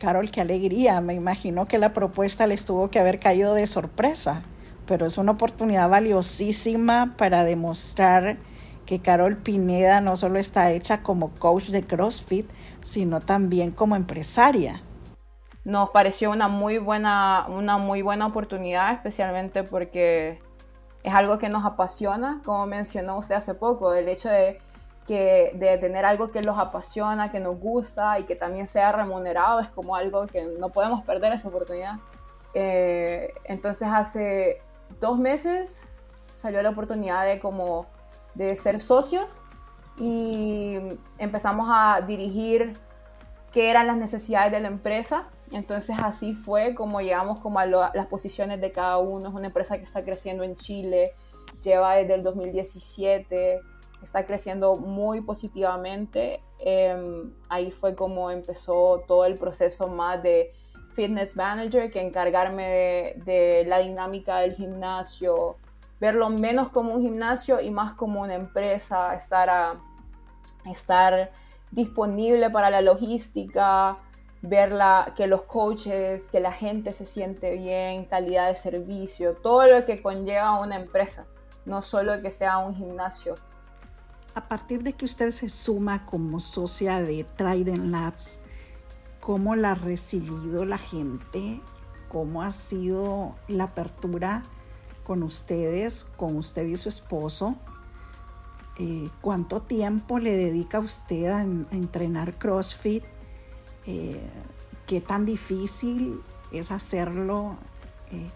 Carol, 0.00 0.32
qué 0.32 0.40
alegría. 0.40 1.00
Me 1.00 1.14
imagino 1.14 1.66
que 1.66 1.78
la 1.78 1.92
propuesta 1.92 2.48
les 2.48 2.66
tuvo 2.66 2.90
que 2.90 2.98
haber 2.98 3.20
caído 3.20 3.54
de 3.54 3.68
sorpresa, 3.68 4.42
pero 4.84 5.06
es 5.06 5.16
una 5.16 5.30
oportunidad 5.30 5.88
valiosísima 5.88 7.14
para 7.16 7.44
demostrar 7.44 8.38
que 8.88 9.00
Carol 9.00 9.36
Pineda 9.36 10.00
no 10.00 10.16
solo 10.16 10.38
está 10.38 10.72
hecha 10.72 11.02
como 11.02 11.34
coach 11.34 11.66
de 11.66 11.82
CrossFit, 11.82 12.48
sino 12.82 13.20
también 13.20 13.70
como 13.70 13.96
empresaria 13.96 14.82
nos 15.68 15.90
pareció 15.90 16.30
una 16.30 16.48
muy 16.48 16.78
buena, 16.78 17.44
una 17.50 17.76
muy 17.76 18.00
buena 18.00 18.26
oportunidad, 18.26 18.90
especialmente 18.94 19.64
porque 19.64 20.40
es 21.02 21.14
algo 21.14 21.38
que 21.38 21.50
nos 21.50 21.66
apasiona, 21.66 22.40
como 22.42 22.64
mencionó 22.64 23.18
usted 23.18 23.34
hace 23.34 23.52
poco, 23.52 23.92
el 23.92 24.08
hecho 24.08 24.30
de, 24.30 24.62
que, 25.06 25.52
de 25.56 25.76
tener 25.76 26.06
algo 26.06 26.30
que 26.30 26.40
los 26.40 26.58
apasiona, 26.58 27.30
que 27.30 27.38
nos 27.38 27.58
gusta 27.60 28.18
y 28.18 28.24
que 28.24 28.34
también 28.34 28.66
sea 28.66 28.92
remunerado, 28.92 29.60
es 29.60 29.68
como 29.68 29.94
algo 29.94 30.26
que 30.26 30.42
no 30.58 30.70
podemos 30.70 31.04
perder 31.04 31.34
esa 31.34 31.48
oportunidad. 31.48 31.96
Eh, 32.54 33.34
entonces 33.44 33.88
hace 33.92 34.62
dos 35.00 35.18
meses 35.18 35.86
salió 36.32 36.62
la 36.62 36.70
oportunidad 36.70 37.26
de 37.26 37.40
como 37.40 37.84
de 38.38 38.56
ser 38.56 38.80
socios 38.80 39.26
y 39.98 40.78
empezamos 41.18 41.68
a 41.70 42.00
dirigir 42.00 42.72
qué 43.52 43.70
eran 43.70 43.86
las 43.86 43.98
necesidades 43.98 44.50
de 44.52 44.60
la 44.60 44.68
empresa 44.68 45.28
entonces 45.52 45.96
así 46.02 46.34
fue 46.34 46.74
como 46.74 47.00
llegamos 47.00 47.40
como 47.40 47.58
a 47.58 47.66
las 47.66 48.06
posiciones 48.08 48.60
de 48.60 48.72
cada 48.72 48.98
uno. 48.98 49.28
Es 49.28 49.34
una 49.34 49.46
empresa 49.46 49.78
que 49.78 49.84
está 49.84 50.04
creciendo 50.04 50.44
en 50.44 50.56
Chile, 50.56 51.14
lleva 51.62 51.96
desde 51.96 52.14
el 52.14 52.22
2017, 52.22 53.58
está 54.02 54.26
creciendo 54.26 54.76
muy 54.76 55.20
positivamente. 55.20 56.40
Em, 56.58 57.32
ahí 57.48 57.70
fue 57.70 57.94
como 57.94 58.30
empezó 58.30 59.04
todo 59.06 59.24
el 59.24 59.34
proceso 59.34 59.88
más 59.88 60.22
de 60.22 60.52
fitness 60.92 61.36
manager, 61.36 61.90
que 61.90 62.00
encargarme 62.00 63.14
de, 63.24 63.64
la 63.66 63.78
dinámica 63.78 64.38
del 64.38 64.54
gimnasio, 64.54 65.56
verlo 66.00 66.30
menos 66.30 66.70
como 66.70 66.94
un 66.94 67.02
gimnasio 67.02 67.60
y 67.60 67.70
más 67.70 67.94
como 67.94 68.22
una 68.22 68.34
empresa, 68.34 69.14
estar, 69.14 69.78
estar 70.66 71.32
disponible 71.70 72.50
para 72.50 72.70
la 72.70 72.80
logística, 72.80 73.98
ver 74.42 74.74
que 75.16 75.26
los 75.26 75.42
coaches, 75.42 76.28
que 76.30 76.40
la 76.40 76.52
gente 76.52 76.92
se 76.92 77.04
siente 77.04 77.50
bien, 77.56 78.04
calidad 78.04 78.48
de 78.48 78.56
servicio, 78.56 79.34
todo 79.34 79.66
lo 79.66 79.84
que 79.84 80.00
conlleva 80.00 80.60
una 80.60 80.76
empresa, 80.76 81.26
no 81.64 81.82
solo 81.82 82.20
que 82.22 82.30
sea 82.30 82.58
un 82.58 82.74
gimnasio. 82.74 83.34
A 84.34 84.46
partir 84.46 84.82
de 84.84 84.92
que 84.92 85.04
usted 85.04 85.32
se 85.32 85.48
suma 85.48 86.06
como 86.06 86.38
socia 86.38 87.00
de 87.00 87.24
Trident 87.24 87.86
Labs, 87.86 88.38
¿cómo 89.20 89.56
la 89.56 89.72
ha 89.72 89.74
recibido 89.74 90.64
la 90.64 90.78
gente? 90.78 91.60
¿Cómo 92.08 92.42
ha 92.42 92.52
sido 92.52 93.34
la 93.48 93.64
apertura 93.64 94.42
con 95.08 95.22
ustedes, 95.22 96.06
con 96.18 96.36
usted 96.36 96.66
y 96.66 96.76
su 96.76 96.90
esposo? 96.90 97.56
Eh, 98.78 99.08
¿Cuánto 99.22 99.62
tiempo 99.62 100.18
le 100.18 100.36
dedica 100.36 100.80
usted 100.80 101.24
a 101.32 101.40
entrenar 101.42 102.36
CrossFit? 102.36 103.02
Eh, 103.86 104.20
qué 104.86 105.00
tan 105.00 105.24
difícil 105.24 106.20
es 106.52 106.70
hacerlo. 106.70 107.56
Eh, 108.12 108.28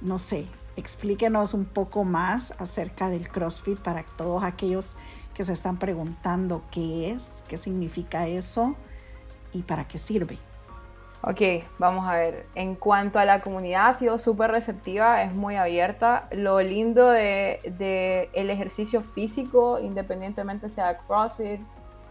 no 0.00 0.18
sé, 0.18 0.48
explíquenos 0.74 1.54
un 1.54 1.64
poco 1.64 2.02
más 2.02 2.52
acerca 2.58 3.08
del 3.08 3.28
CrossFit 3.28 3.78
para 3.78 4.02
todos 4.02 4.42
aquellos 4.42 4.96
que 5.32 5.44
se 5.44 5.52
están 5.52 5.78
preguntando 5.78 6.64
qué 6.72 7.12
es, 7.12 7.44
qué 7.46 7.56
significa 7.56 8.26
eso 8.26 8.74
y 9.52 9.62
para 9.62 9.86
qué 9.86 9.98
sirve. 9.98 10.38
Ok, 11.26 11.40
vamos 11.78 12.06
a 12.06 12.16
ver. 12.16 12.46
En 12.54 12.74
cuanto 12.74 13.18
a 13.18 13.24
la 13.24 13.40
comunidad, 13.40 13.86
ha 13.88 13.92
sido 13.94 14.18
súper 14.18 14.50
receptiva, 14.50 15.22
es 15.22 15.34
muy 15.34 15.56
abierta. 15.56 16.28
Lo 16.30 16.60
lindo 16.60 17.08
de, 17.08 17.60
de, 17.78 18.28
el 18.34 18.50
ejercicio 18.50 19.00
físico, 19.00 19.78
independientemente 19.78 20.68
sea 20.68 20.98
CrossFit, 20.98 21.60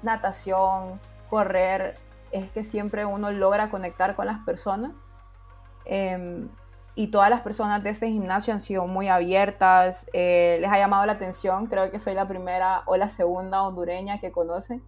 natación, 0.02 1.00
correr, 1.30 1.94
es 2.32 2.50
que 2.50 2.64
siempre 2.64 3.06
uno 3.06 3.32
logra 3.32 3.70
conectar 3.70 4.16
con 4.16 4.26
las 4.26 4.40
personas. 4.46 4.94
Em, 5.86 6.50
y 6.96 7.08
todas 7.08 7.30
las 7.30 7.42
personas 7.42 7.84
de 7.84 7.92
ese 7.92 8.10
gimnasio 8.10 8.52
han 8.52 8.62
sido 8.62 8.88
muy 8.88 9.10
abiertas, 9.10 10.08
eh, 10.14 10.58
les 10.60 10.72
ha 10.72 10.80
llamado 10.80 11.06
la 11.06 11.14
atención, 11.14 11.68
creo 11.68 11.92
que 11.92 12.00
soy 12.00 12.16
la 12.16 12.28
primera 12.28 12.82
o 12.88 12.98
la 12.98 13.10
segunda 13.10 13.62
hondureña 13.62 14.20
que 14.20 14.32
conocen. 14.32 14.84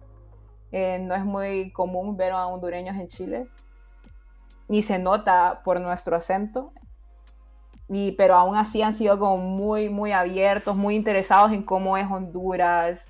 Eh, 0.72 0.98
no 1.00 1.14
es 1.14 1.24
muy 1.24 1.70
común 1.70 2.16
ver 2.16 2.32
a 2.32 2.48
hondureños 2.48 2.96
en 2.96 3.06
Chile, 3.06 3.48
ni 4.68 4.82
se 4.82 4.98
nota 4.98 5.62
por 5.64 5.80
nuestro 5.80 6.16
acento, 6.16 6.72
y, 7.88 8.12
pero 8.12 8.34
aún 8.34 8.56
así 8.56 8.82
han 8.82 8.94
sido 8.94 9.18
como 9.18 9.38
muy, 9.38 9.88
muy 9.88 10.12
abiertos, 10.12 10.76
muy 10.76 10.96
interesados 10.96 11.52
en 11.52 11.62
cómo 11.62 11.96
es 11.96 12.10
Honduras, 12.10 13.06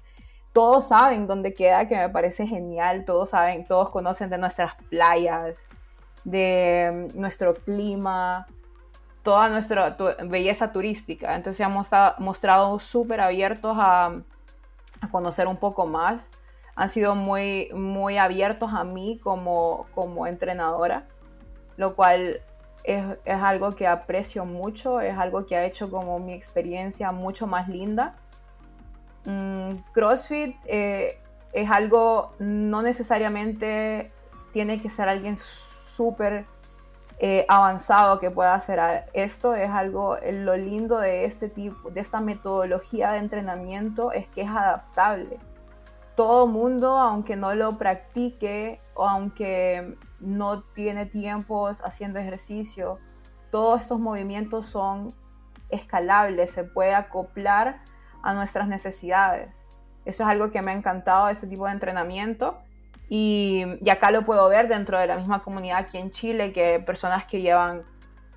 todos 0.53 0.89
saben 0.89 1.27
dónde 1.27 1.53
queda, 1.53 1.87
que 1.87 1.97
me 1.97 2.09
parece 2.09 2.47
genial, 2.47 3.05
todos 3.05 3.31
saben, 3.31 3.67
todos 3.67 3.91
conocen 3.91 4.31
de 4.31 4.39
nuestras 4.39 4.75
playas, 4.89 5.69
de 6.25 7.11
mm, 7.15 7.21
nuestro 7.21 7.53
clima, 7.55 8.47
toda 9.23 9.51
nuestra 9.51 9.97
belleza 10.25 10.73
turística. 10.73 11.35
Entonces 11.35 11.61
hemos 11.61 11.91
mostrado 12.19 12.79
súper 12.81 13.21
abiertos 13.21 13.77
a, 13.79 14.23
conocer 15.11 15.47
un 15.47 15.59
poco 15.59 15.87
más. 15.87 16.27
Han 16.75 16.89
sido 16.89 17.15
muy, 17.15 17.69
muy 17.75 18.17
abiertos 18.17 18.73
a 18.73 18.83
mí 18.83 19.21
como, 19.23 19.87
como 19.95 20.27
entrenadora, 20.27 21.07
lo 21.77 21.95
cual 21.95 22.41
es, 22.85 23.05
es 23.25 23.43
algo 23.43 23.75
que 23.75 23.87
aprecio 23.87 24.45
mucho, 24.45 25.01
es 25.01 25.17
algo 25.17 25.47
que 25.47 25.57
ha 25.57 25.65
hecho 25.65 25.91
como 25.91 26.19
mi 26.19 26.33
experiencia 26.33 27.13
mucho 27.13 27.47
más 27.47 27.69
linda 27.69 28.17
Mm, 29.27 29.79
CrossFit 29.93 30.57
eh, 30.67 31.19
es 31.53 31.71
algo, 31.71 32.33
no 32.39 32.83
necesariamente 32.83 34.13
tiene 34.53 34.81
que 34.81 34.89
ser 34.89 35.09
alguien 35.09 35.37
súper 35.37 36.47
eh, 37.19 37.45
avanzado 37.49 38.19
que 38.19 38.31
pueda 38.31 38.55
hacer 38.55 39.05
esto. 39.13 39.55
Es 39.55 39.71
algo, 39.71 40.17
lo 40.33 40.57
lindo 40.57 40.99
de 40.99 41.25
este 41.25 41.49
tipo, 41.49 41.91
de 41.91 42.01
esta 42.01 42.21
metodología 42.21 43.13
de 43.13 43.19
entrenamiento 43.19 44.13
es 44.13 44.29
que 44.29 44.43
es 44.43 44.51
adaptable. 44.51 45.39
Todo 46.15 46.47
mundo, 46.47 46.97
aunque 46.97 47.37
no 47.37 47.55
lo 47.55 47.77
practique 47.77 48.81
o 48.95 49.07
aunque 49.09 49.97
no 50.21 50.63
tiene 50.63 51.07
tiempos 51.07 51.81
haciendo 51.85 52.19
ejercicio, 52.19 52.99
todos 53.51 53.83
estos 53.83 53.99
movimientos 53.99 54.67
son 54.67 55.15
escalables, 55.71 56.51
se 56.51 56.65
puede 56.65 56.95
acoplar 56.95 57.83
a 58.23 58.35
nuestras 58.35 58.69
necesidades. 58.69 59.51
Eso 60.05 60.23
es 60.23 60.29
algo 60.29 60.51
que 60.51 60.63
me 60.63 60.73
ha 60.73 60.75
encantado 60.75 61.29
este 61.29 61.47
tipo 61.47 61.67
de 61.67 61.73
entrenamiento. 61.73 62.59
Y, 63.09 63.65
acá 63.91 64.11
lo 64.11 64.25
puedo 64.25 64.49
ver 64.49 64.69
dentro 64.69 64.99
de 64.99 65.07
la 65.07 65.17
misma 65.17 65.43
comunidad 65.43 65.79
aquí 65.79 65.99
en 65.99 66.11
Chile, 66.11 66.53
que 66.53 66.81
personas 66.81 67.27
que 67.27 67.41
llevan 67.41 67.85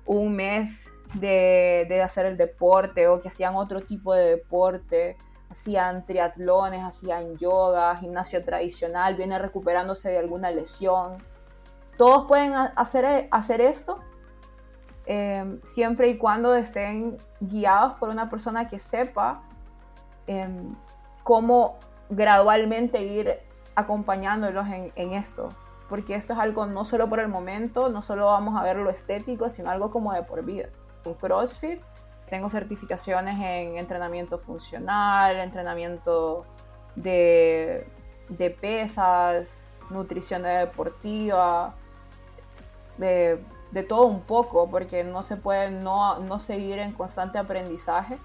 un 0.06 0.34
mes 0.34 0.88
de, 1.14 1.86
de 1.88 2.02
hacer 2.02 2.26
el 2.26 2.36
deporte 2.36 3.08
o 3.08 3.20
que 3.20 3.28
hacían 3.28 3.56
otro 3.56 3.80
tipo 3.80 4.14
de 4.14 4.30
deporte 4.30 5.16
hacían 5.50 6.06
triatlones, 6.06 6.80
hacían 6.80 7.36
yoga, 7.36 7.96
gimnasio 7.96 8.44
tradicional, 8.44 9.16
viene 9.16 9.38
recuperándose 9.38 10.10
de 10.10 10.18
alguna 10.18 10.50
lesión. 10.50 11.18
Todos 12.00 12.24
pueden 12.24 12.54
hacer, 12.54 13.28
hacer 13.30 13.60
esto 13.60 13.98
em, 15.04 15.60
siempre 15.60 16.08
y 16.08 16.16
cuando 16.16 16.54
estén 16.54 17.18
guiados 17.40 17.98
por 17.98 18.08
una 18.08 18.30
persona 18.30 18.68
que 18.68 18.78
sepa 18.78 19.42
em, 20.26 20.74
cómo 21.24 21.76
gradualmente 22.08 23.02
ir 23.02 23.40
acompañándolos 23.74 24.66
en, 24.68 24.90
en, 24.96 25.12
esto. 25.12 25.50
Porque 25.90 26.14
esto 26.14 26.32
es 26.32 26.38
algo 26.38 26.64
no 26.64 26.86
solo 26.86 27.06
por 27.06 27.20
el 27.20 27.28
momento, 27.28 27.90
no 27.90 28.00
solo 28.00 28.24
vamos 28.24 28.58
a 28.58 28.62
ver 28.62 28.76
lo 28.76 28.88
estético, 28.88 29.50
sino 29.50 29.68
algo 29.68 29.90
como 29.90 30.14
de 30.14 30.22
por 30.22 30.42
vida. 30.42 30.70
Un 31.04 31.12
CrossFit 31.12 31.82
tengo 32.30 32.48
certificaciones 32.48 33.34
en 33.34 33.76
entrenamiento 33.76 34.38
funcional, 34.38 35.36
entrenamiento 35.36 36.46
de, 36.96 37.86
pesas, 38.58 39.68
nutrición 39.90 40.44
deportiva, 40.44 41.74
de, 43.00 43.82
todo 43.88 44.06
un 44.06 44.20
poco, 44.22 44.70
porque 44.70 45.04
no 45.04 45.22
se 45.22 45.36
puede 45.36 45.70
no, 45.70 46.38
seguir 46.38 46.78
en 46.78 46.92
constante 46.92 47.38
aprendizaje. 47.38 48.18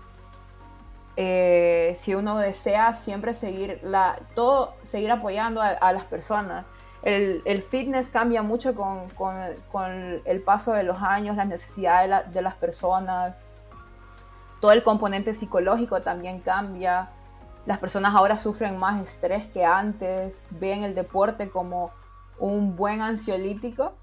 Eh, 1.17 1.93
si 1.95 2.13
uno 2.13 2.37
desea 2.37 2.93
siempre 2.93 3.33
seguir, 3.33 3.79
la, 3.83 4.19
todo, 4.35 4.75
seguir 4.83 5.11
apoyando 5.11 5.61
a, 5.61 5.93
las 5.93 6.03
personas. 6.03 6.65
El, 7.01 7.61
fitness 7.61 8.09
cambia 8.09 8.41
mucho 8.41 8.75
con, 8.75 9.07
el 10.25 10.41
paso 10.41 10.73
de 10.73 10.83
los 10.83 11.01
años, 11.01 11.37
las 11.37 11.47
necesidades 11.47 12.31
de 12.33 12.41
las 12.41 12.55
personas 12.55 13.35
todo 14.65 14.71
el 14.71 14.81
componente 14.81 15.33
psicológico 15.33 16.01
también 16.01 16.39
cambia. 16.39 17.09
Las 17.67 17.77
personas 17.77 18.15
ahora 18.15 18.39
sufren 18.39 18.77
más 18.77 18.99
estrés 18.99 19.47
que 19.47 19.63
antes, 19.63 20.47
ven 20.49 20.83
el 20.83 20.95
deporte 20.95 21.49
como 21.49 21.91
un 22.39 22.75
buen 22.75 23.01
ansiolítico 23.01 23.93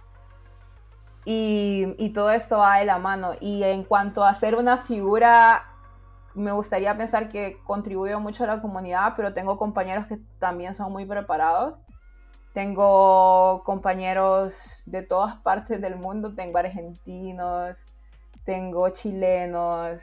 y, 1.25 2.11
todo 2.15 2.31
esto 2.31 2.59
va 2.59 2.79
de 2.79 2.85
la 2.85 2.99
mano. 2.99 3.33
Y 3.41 3.63
en 3.63 3.85
cuanto 3.85 4.25
a 4.25 4.35
ser 4.35 4.57
una 4.57 4.79
figura, 4.79 5.65
me 6.35 6.53
gustaría 6.53 6.97
pensar 6.97 7.29
que 7.29 7.59
contribuyo 7.65 8.21
mucho 8.21 8.45
a 8.45 8.49
la 8.49 8.63
comunidad, 8.63 9.13
pero 9.17 9.33
tengo 9.33 9.59
compañeros 9.59 10.07
que 10.07 10.19
también 10.39 10.75
son 10.75 10.93
muy 10.93 11.05
preparados. 11.07 11.75
Tengo 12.53 13.63
compañeros 13.65 14.83
de 14.87 15.03
todas 15.03 15.37
partes 15.37 15.81
del 15.81 15.97
mundo, 15.97 16.35
tengo 16.35 16.59
argentinos, 16.59 17.79
tengo 18.45 18.91
chilenos, 18.91 20.03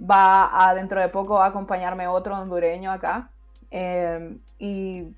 va 0.00 0.72
dentro 0.74 1.00
de 1.00 1.08
poco 1.08 1.42
a 1.42 1.46
acompañarme 1.46 2.06
otro 2.06 2.36
hondureño 2.36 2.92
acá. 2.92 3.30
Em, 3.70 4.40
y 4.58 5.16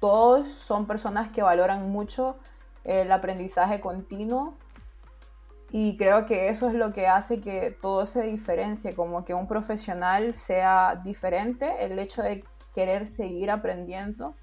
todos 0.00 0.48
son 0.48 0.86
personas 0.86 1.30
que 1.30 1.42
valoran 1.42 1.90
mucho 1.92 2.36
el 2.84 3.10
aprendizaje 3.12 3.80
continuo. 3.80 4.54
Y 5.70 5.96
creo 5.96 6.26
que 6.26 6.48
eso 6.48 6.68
es 6.68 6.74
lo 6.74 6.92
que 6.92 7.06
hace 7.06 7.40
que 7.40 7.76
todo 7.80 8.04
se 8.04 8.22
diferencie, 8.22 8.94
como 8.94 9.24
que 9.24 9.32
un 9.32 9.48
profesional 9.48 10.34
sea 10.34 11.00
diferente, 11.02 11.84
el 11.84 11.98
hecho 11.98 12.22
de 12.22 12.44
querer 12.74 13.06
seguir 13.06 13.50
aprendiendo 13.50 14.34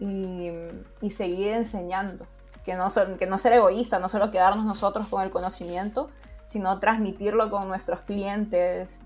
y, 0.00 0.50
seguir 1.10 1.54
enseñando, 1.54 2.26
que 2.64 2.74
no, 2.74 2.88
que 3.18 3.26
no 3.26 3.38
ser 3.38 3.52
egoísta, 3.52 4.00
no 4.00 4.08
solo 4.08 4.32
quedarnos 4.32 4.64
nosotros 4.64 5.06
con 5.06 5.22
el 5.22 5.30
conocimiento, 5.30 6.10
sino 6.46 6.80
transmitirlo 6.80 7.50
con 7.50 7.68
nuestros 7.68 8.00
clientes, 8.00 8.98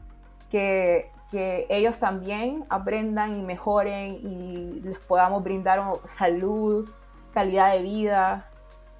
que, 0.51 1.11
que 1.31 1.67
ellos 1.69 1.99
también 1.99 2.65
aprendan 2.71 3.39
y 3.39 3.43
mejoren 3.43 4.15
y 4.15 4.81
les 4.81 4.99
podamos 4.99 5.43
brindar 5.43 5.83
salud, 6.07 6.89
calidad 7.35 7.73
de 7.75 7.83
vida 7.83 8.49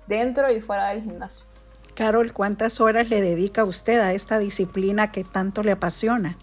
dentro 0.07 0.51
y 0.51 0.61
fuera 0.61 0.89
del 0.89 1.03
gimnasio. 1.03 1.47
Carol, 1.95 2.33
¿cuántas 2.33 2.81
horas 2.81 3.09
le 3.11 3.21
dedica 3.21 3.65
usted 3.65 4.01
a 4.01 4.13
esta 4.13 4.39
disciplina 4.39 5.13
que 5.13 5.25
tanto 5.25 5.63
le 5.63 5.73
apasiona? 5.73 6.39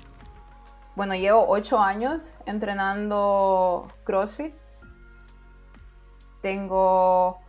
Bueno, 0.95 1.15
llevo 1.15 1.45
ocho 1.47 1.79
años 1.79 2.33
entrenando 2.45 3.87
CrossFit. 4.03 4.53
Tengo, 6.41 7.39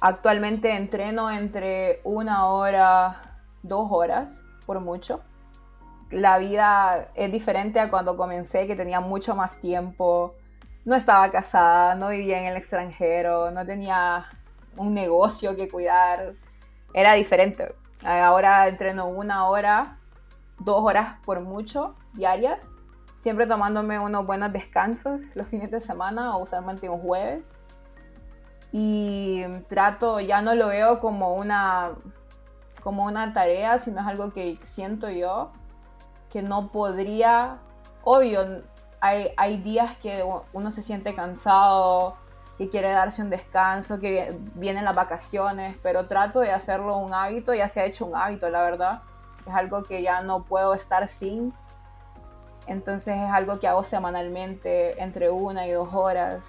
actualmente 0.00 0.74
entreno 0.74 1.30
entre 1.30 2.00
una 2.04 2.46
hora 2.46 3.40
dos 3.62 3.88
horas, 3.90 4.42
por 4.64 4.80
mucho. 4.80 5.22
La 6.10 6.38
vida 6.38 7.08
es 7.14 7.32
diferente 7.32 7.80
a 7.80 7.90
cuando 7.90 8.16
comencé, 8.16 8.66
que 8.66 8.76
tenía 8.76 9.00
mucho 9.00 9.34
más 9.34 9.60
tiempo. 9.60 10.34
No 10.84 10.94
estaba 10.94 11.30
casada, 11.30 11.94
no 11.94 12.08
vivía 12.08 12.38
en 12.38 12.46
el 12.46 12.56
extranjero, 12.56 13.50
no 13.50 13.66
tenía 13.66 14.26
un 14.76 14.94
negocio 14.94 15.56
que 15.56 15.68
cuidar. 15.68 16.34
Era 16.92 17.14
diferente. 17.14 17.74
Ahora 18.02 18.68
entreno 18.68 19.06
una 19.08 19.46
hora, 19.46 19.98
dos 20.58 20.82
horas 20.82 21.16
por 21.24 21.40
mucho 21.40 21.94
diarias, 22.12 22.68
siempre 23.16 23.46
tomándome 23.46 23.98
unos 23.98 24.26
buenos 24.26 24.52
descansos 24.52 25.22
los 25.34 25.48
fines 25.48 25.70
de 25.70 25.80
semana 25.80 26.36
o 26.36 26.42
usualmente 26.42 26.88
un 26.88 27.00
jueves. 27.00 27.46
Y 28.72 29.44
trato, 29.68 30.20
ya 30.20 30.42
no 30.42 30.54
lo 30.54 30.68
veo 30.68 31.00
como 31.00 31.34
una 31.34 31.92
como 32.82 33.06
una 33.06 33.32
tarea, 33.32 33.78
sino 33.78 34.00
es 34.02 34.06
algo 34.06 34.30
que 34.30 34.58
siento 34.64 35.08
yo 35.08 35.50
que 36.34 36.42
no 36.42 36.72
podría, 36.72 37.58
obvio, 38.02 38.62
hay, 39.00 39.30
hay 39.36 39.56
días 39.58 39.96
que 39.98 40.24
uno 40.52 40.72
se 40.72 40.82
siente 40.82 41.14
cansado, 41.14 42.16
que 42.58 42.68
quiere 42.68 42.90
darse 42.90 43.22
un 43.22 43.30
descanso, 43.30 43.98
que 43.98 44.38
vienen 44.54 44.84
las 44.84 44.94
vacaciones, 44.94 45.76
pero 45.82 46.06
trato 46.06 46.40
de 46.40 46.52
hacerlo 46.52 46.96
un 46.98 47.12
hábito, 47.12 47.52
ya 47.54 47.68
se 47.68 47.80
ha 47.80 47.84
hecho 47.84 48.06
un 48.06 48.16
hábito, 48.16 48.48
la 48.48 48.62
verdad. 48.62 49.02
Es 49.46 49.54
algo 49.54 49.82
que 49.82 50.02
ya 50.02 50.22
no 50.22 50.44
puedo 50.44 50.74
estar 50.74 51.06
sin. 51.08 51.52
Entonces 52.66 53.16
es 53.16 53.30
algo 53.30 53.58
que 53.58 53.68
hago 53.68 53.84
semanalmente 53.84 55.02
entre 55.02 55.30
una 55.30 55.66
y 55.66 55.72
dos 55.72 55.88
horas. 55.92 56.44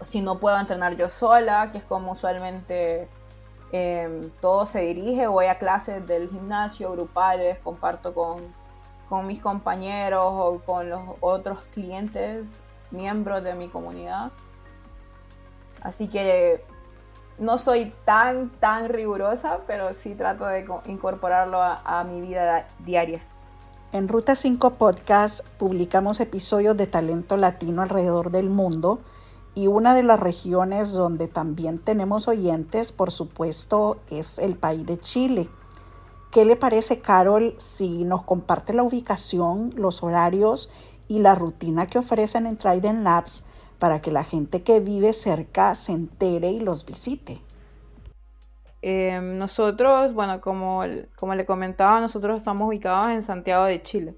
Si 0.00 0.20
no 0.20 0.38
puedo 0.38 0.58
entrenar 0.58 0.96
yo 0.96 1.08
sola, 1.08 1.70
que 1.72 1.78
es 1.78 1.84
como 1.84 2.12
usualmente 2.12 3.08
Em, 3.72 4.28
todo 4.42 4.66
se 4.66 4.80
dirige, 4.80 5.26
voy 5.26 5.46
a 5.46 5.56
clases 5.56 6.06
del 6.06 6.28
gimnasio, 6.28 6.92
grupales, 6.92 7.58
comparto 7.58 8.14
con, 8.14 8.60
mis 9.26 9.42
compañeros 9.42 10.24
o 10.26 10.62
con 10.64 10.88
los 10.88 11.02
otros 11.20 11.58
clientes, 11.74 12.60
miembros 12.90 13.42
de 13.42 13.54
mi 13.54 13.68
comunidad. 13.68 14.32
Así 15.82 16.08
que 16.08 16.64
no 17.38 17.58
soy 17.58 17.92
tan, 18.04 18.50
tan 18.60 18.88
rigurosa, 18.88 19.60
pero 19.66 19.92
sí 19.94 20.14
trato 20.14 20.46
de 20.46 20.66
incorporarlo 20.86 21.60
a, 21.60 21.82
a 21.84 22.04
mi 22.04 22.20
vida 22.20 22.66
diaria. 22.80 23.22
En 23.92 24.08
Ruta 24.08 24.34
5 24.34 24.74
Podcast 24.74 25.44
publicamos 25.58 26.20
episodios 26.20 26.76
de 26.76 26.86
talento 26.86 27.36
latino 27.36 27.82
alrededor 27.82 28.30
del 28.30 28.48
mundo 28.48 29.00
y 29.54 29.66
una 29.66 29.94
de 29.94 30.02
las 30.02 30.18
regiones 30.18 30.92
donde 30.92 31.28
también 31.28 31.78
tenemos 31.78 32.26
oyentes, 32.26 32.90
por 32.92 33.10
supuesto, 33.10 33.98
es 34.08 34.38
el 34.38 34.56
país 34.56 34.86
de 34.86 34.98
Chile. 34.98 35.48
¿Qué 36.30 36.46
le 36.46 36.56
parece, 36.56 37.00
Carol, 37.00 37.54
si 37.58 38.04
nos 38.04 38.22
comparte 38.22 38.72
la 38.72 38.82
ubicación, 38.82 39.74
los 39.76 40.02
horarios 40.02 40.70
y 41.06 41.18
la 41.18 41.34
rutina 41.34 41.86
que 41.86 41.98
ofrecen 41.98 42.46
en 42.46 42.56
Trident 42.56 43.02
Labs 43.02 43.44
para 43.82 44.00
que 44.00 44.12
la 44.12 44.22
gente 44.22 44.62
que 44.62 44.78
vive 44.78 45.12
cerca 45.12 45.74
se 45.74 45.90
entere 45.90 46.52
y 46.52 46.60
los 46.60 46.86
visite? 46.86 47.40
Em, 48.80 49.36
nosotros, 49.36 50.14
bueno, 50.14 50.40
como, 50.40 50.84
como 51.16 51.34
le 51.34 51.44
comentaba, 51.44 52.00
nosotros 52.00 52.36
estamos 52.36 52.68
ubicados 52.68 53.10
en 53.10 53.24
Santiago 53.24 53.64
de 53.64 53.80
Chile. 53.80 54.14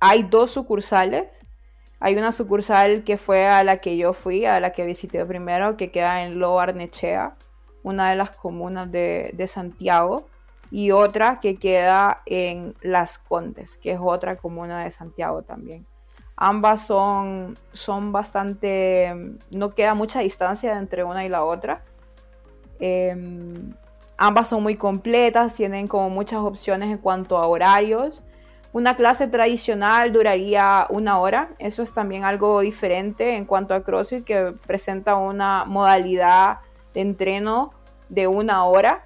Hay 0.00 0.22
dos 0.22 0.50
sucursales 0.50 1.26
hay 1.98 2.16
una 2.16 2.32
sucursal 2.32 3.04
que 3.04 3.18
fue 3.18 3.46
a 3.46 3.64
la 3.64 3.78
que 3.78 3.98
yo 3.98 4.14
fui, 4.14 4.44
a 4.46 4.60
la 4.60 4.70
que 4.70 4.84
visité 4.86 5.24
primero, 5.26 5.76
que 5.76 5.90
queda 5.90 6.22
en 6.22 6.38
Lo 6.38 6.58
Arnechea, 6.58 7.36
una 7.82 8.10
de 8.10 8.16
las 8.16 8.36
comunas 8.36 8.90
de, 8.90 9.46
Santiago, 9.48 10.26
y 10.70 10.90
otra 10.90 11.38
que 11.40 11.56
queda 11.56 12.22
en 12.26 12.74
Las 12.80 13.18
Condes, 13.18 13.78
que 13.78 13.92
es 13.92 13.98
otra 14.02 14.36
comuna 14.36 14.84
de 14.84 14.90
Santiago 14.90 15.42
también. 15.42 15.86
Ambas 16.36 16.86
son, 16.86 17.56
son 17.72 18.12
bastante, 18.12 19.14
no 19.50 19.74
queda 19.74 19.94
mucha 19.94 20.20
distancia 20.20 20.78
entre 20.78 21.02
una 21.02 21.24
y 21.24 21.28
la 21.28 21.44
otra. 21.44 21.82
Em, 22.78 23.72
ambas 24.18 24.48
son 24.48 24.62
muy 24.62 24.76
completas, 24.76 25.54
tienen 25.54 25.86
como 25.86 26.10
muchas 26.10 26.40
opciones 26.40 26.90
en 26.90 26.98
cuanto 26.98 27.38
a 27.38 27.46
horarios 27.46 28.22
una 28.76 28.94
clase 28.94 29.26
tradicional 29.26 30.12
duraría 30.12 30.86
una 30.90 31.18
hora. 31.18 31.48
Eso 31.58 31.82
es 31.82 31.94
también 31.94 32.24
algo 32.24 32.60
diferente 32.60 33.34
en 33.34 33.46
cuanto 33.46 33.72
a 33.72 33.82
CrossFit, 33.82 34.22
que 34.22 34.52
presenta 34.66 35.14
una 35.16 35.64
modalidad 35.64 36.58
de 36.92 37.00
entreno 37.00 37.72
de 38.10 38.26
una 38.26 38.64
hora. 38.64 39.02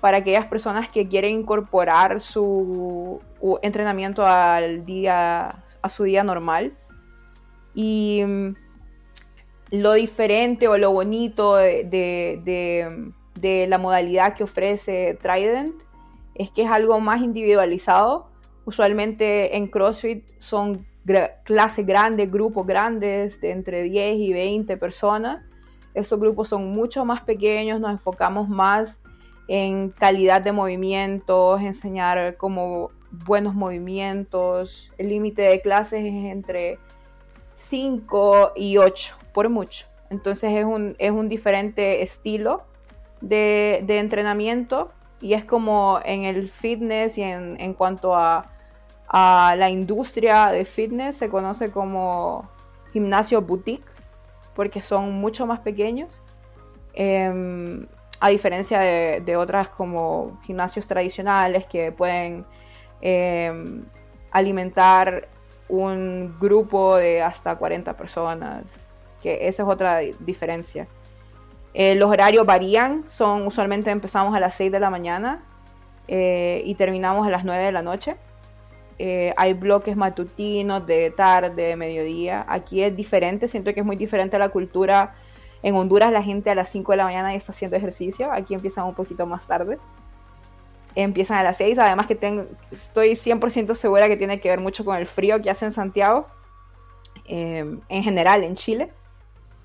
para 0.00 0.18
aquellas 0.18 0.46
personas 0.46 0.88
que 0.88 1.08
quieren 1.08 1.32
incorporar 1.32 2.20
su 2.20 3.20
entrenamiento 3.62 4.26
al 4.26 4.84
día, 4.84 5.64
a 5.82 5.88
su 5.88 6.04
día 6.04 6.24
normal. 6.24 6.72
Y 7.74 8.22
mm, 8.26 8.54
lo 9.72 9.94
diferente 9.94 10.68
o 10.68 10.76
lo 10.76 10.92
bonito 10.92 11.56
de, 11.56 13.12
la 13.68 13.78
modalidad 13.78 14.34
que 14.34 14.44
ofrece 14.44 15.18
Trident 15.20 15.74
es 16.34 16.50
que 16.50 16.62
es 16.62 16.70
algo 16.70 17.00
más 17.00 17.20
individualizado. 17.22 18.28
Usualmente 18.64 19.56
en 19.56 19.66
CrossFit 19.66 20.24
son 20.38 20.86
clases 21.44 21.84
grandes, 21.84 22.30
grupos 22.30 22.66
grandes 22.66 23.40
de 23.40 23.50
entre 23.50 23.82
10 23.82 24.18
y 24.18 24.32
20 24.32 24.76
personas. 24.76 25.44
Esos 25.94 26.20
grupos 26.20 26.48
son 26.48 26.70
mucho 26.70 27.04
más 27.04 27.22
pequeños, 27.22 27.80
nos 27.80 27.90
enfocamos 27.90 28.48
más 28.48 29.00
en 29.48 29.90
calidad 29.90 30.40
de 30.42 30.52
movimientos, 30.52 31.60
enseñar 31.60 32.36
como 32.36 32.90
buenos 33.12 33.54
movimientos. 33.54 34.90
El 34.98 35.08
límite 35.08 35.42
de 35.42 35.60
clases 35.60 36.00
es 36.00 36.32
entre 36.32 36.78
5 37.54 38.52
y 38.56 38.78
8, 38.78 39.16
por 39.32 39.48
mucho. 39.48 39.86
Entonces 40.10 40.52
es 40.52 40.64
un, 40.64 40.96
es 40.98 41.10
un 41.10 41.28
diferente 41.28 42.02
estilo 42.02 42.64
de, 43.20 43.84
entrenamiento 43.88 44.92
y 45.20 45.34
es 45.34 45.44
como 45.44 46.00
en 46.04 46.24
el 46.24 46.48
fitness 46.48 47.16
y 47.16 47.22
en, 47.22 47.74
cuanto 47.74 48.14
a, 48.16 48.48
la 49.14 49.70
industria 49.70 50.46
de 50.46 50.64
fitness 50.64 51.16
se 51.16 51.28
conoce 51.28 51.70
como 51.70 52.48
gimnasio 52.92 53.42
boutique 53.42 53.84
porque 54.54 54.82
son 54.82 55.12
mucho 55.12 55.46
más 55.46 55.60
pequeños. 55.60 56.20
Em, 56.94 57.86
a 58.20 58.28
diferencia 58.28 58.80
de, 58.80 59.36
otras 59.36 59.68
como 59.68 60.38
gimnasios 60.44 60.86
tradicionales 60.86 61.66
que 61.66 61.90
pueden 61.90 62.44
em, 63.02 63.84
alimentar 64.30 65.28
un 65.68 66.36
grupo 66.40 66.96
de 66.96 67.22
hasta 67.22 67.56
40 67.56 67.96
personas, 67.96 68.64
que 69.22 69.48
esa 69.48 69.62
es 69.62 69.68
otra 69.68 69.98
diferencia. 69.98 70.86
Eh, 71.74 71.94
los 71.94 72.10
horarios 72.10 72.44
varían, 72.44 73.06
son 73.08 73.46
usualmente 73.46 73.90
empezamos 73.90 74.34
a 74.34 74.40
las 74.40 74.54
6 74.54 74.72
de 74.72 74.80
la 74.80 74.90
mañana 74.90 75.42
eh, 76.08 76.62
y 76.64 76.74
terminamos 76.74 77.26
a 77.26 77.30
las 77.30 77.44
9 77.44 77.64
de 77.64 77.72
la 77.72 77.82
noche. 77.82 78.16
Eh, 78.98 79.32
hay 79.36 79.54
bloques 79.54 79.96
matutinos 79.96 80.86
de 80.86 81.10
tarde, 81.10 81.68
de 81.68 81.76
mediodía. 81.76 82.44
Aquí 82.48 82.82
es 82.82 82.94
diferente, 82.94 83.48
siento 83.48 83.72
que 83.72 83.80
es 83.80 83.86
muy 83.86 83.96
diferente 83.96 84.36
a 84.36 84.38
la 84.38 84.50
cultura 84.50 85.14
en 85.62 85.76
Honduras 85.76 86.12
la 86.12 86.22
gente 86.22 86.50
a 86.50 86.54
las 86.54 86.68
5 86.70 86.92
de 86.92 86.96
la 86.98 87.04
mañana 87.04 87.30
ya 87.30 87.38
está 87.38 87.52
haciendo 87.52 87.76
ejercicio, 87.76 88.30
aquí 88.32 88.54
empiezan 88.54 88.84
un 88.84 88.94
poquito 88.94 89.26
más 89.26 89.46
tarde. 89.46 89.78
Empiezan 90.94 91.38
a 91.38 91.42
las 91.42 91.56
6, 91.56 91.78
además 91.78 92.06
que 92.06 92.14
tengo, 92.14 92.46
estoy 92.70 93.10
100% 93.10 93.74
segura 93.74 94.08
que 94.08 94.16
tiene 94.16 94.40
que 94.40 94.48
ver 94.48 94.60
mucho 94.60 94.84
con 94.84 94.96
el 94.96 95.06
frío 95.06 95.40
que 95.40 95.50
hace 95.50 95.64
en 95.64 95.72
Santiago, 95.72 96.26
em, 97.26 97.80
en 97.88 98.02
general 98.02 98.44
en 98.44 98.54
Chile. 98.54 98.90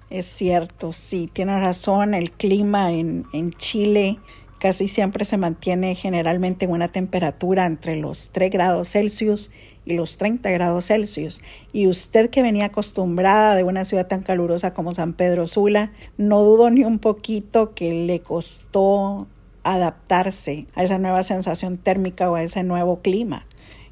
Es 0.10 0.28
cierto, 0.28 0.94
sí, 0.94 1.30
tiene 1.32 1.60
razón, 1.60 2.14
el 2.14 2.32
clima 2.32 2.92
en, 2.92 3.26
en 3.34 3.52
Chile 3.52 4.20
casi 4.60 4.88
siempre 4.88 5.26
se 5.26 5.38
mantiene 5.38 5.96
generalmente 5.96 6.66
en 6.66 6.72
una 6.72 6.88
temperatura 6.88 7.66
entre 7.66 7.98
los 7.98 8.30
3 8.32 8.52
grados 8.52 8.90
Celsius 8.90 9.52
y 9.86 9.94
los 9.94 10.18
30 10.18 10.50
grados 10.52 10.88
Celsius. 10.88 11.42
Y 11.72 11.88
usted 11.88 12.30
que 12.30 12.42
venía 12.42 12.66
acostumbrada 12.66 13.56
de 13.56 13.64
una 13.64 13.86
ciudad 13.86 14.08
tan 14.08 14.22
calurosa 14.22 14.74
como 14.74 14.94
San 14.94 15.14
Pedro 15.14 15.48
Sula, 15.48 15.92
no 16.18 16.44
dudo 16.44 16.70
ni 16.70 16.84
un 16.84 17.00
poquito 17.00 17.74
que 17.74 17.94
le 17.94 18.20
costó 18.20 19.28
adaptarse 19.74 20.68
a 20.76 20.84
esa 20.84 20.98
nueva 20.98 21.24
sensación 21.24 21.78
térmica 21.78 22.30
o 22.30 22.36
a 22.36 22.44
ese 22.44 22.64
nuevo 22.64 23.02
clima. 23.02 23.46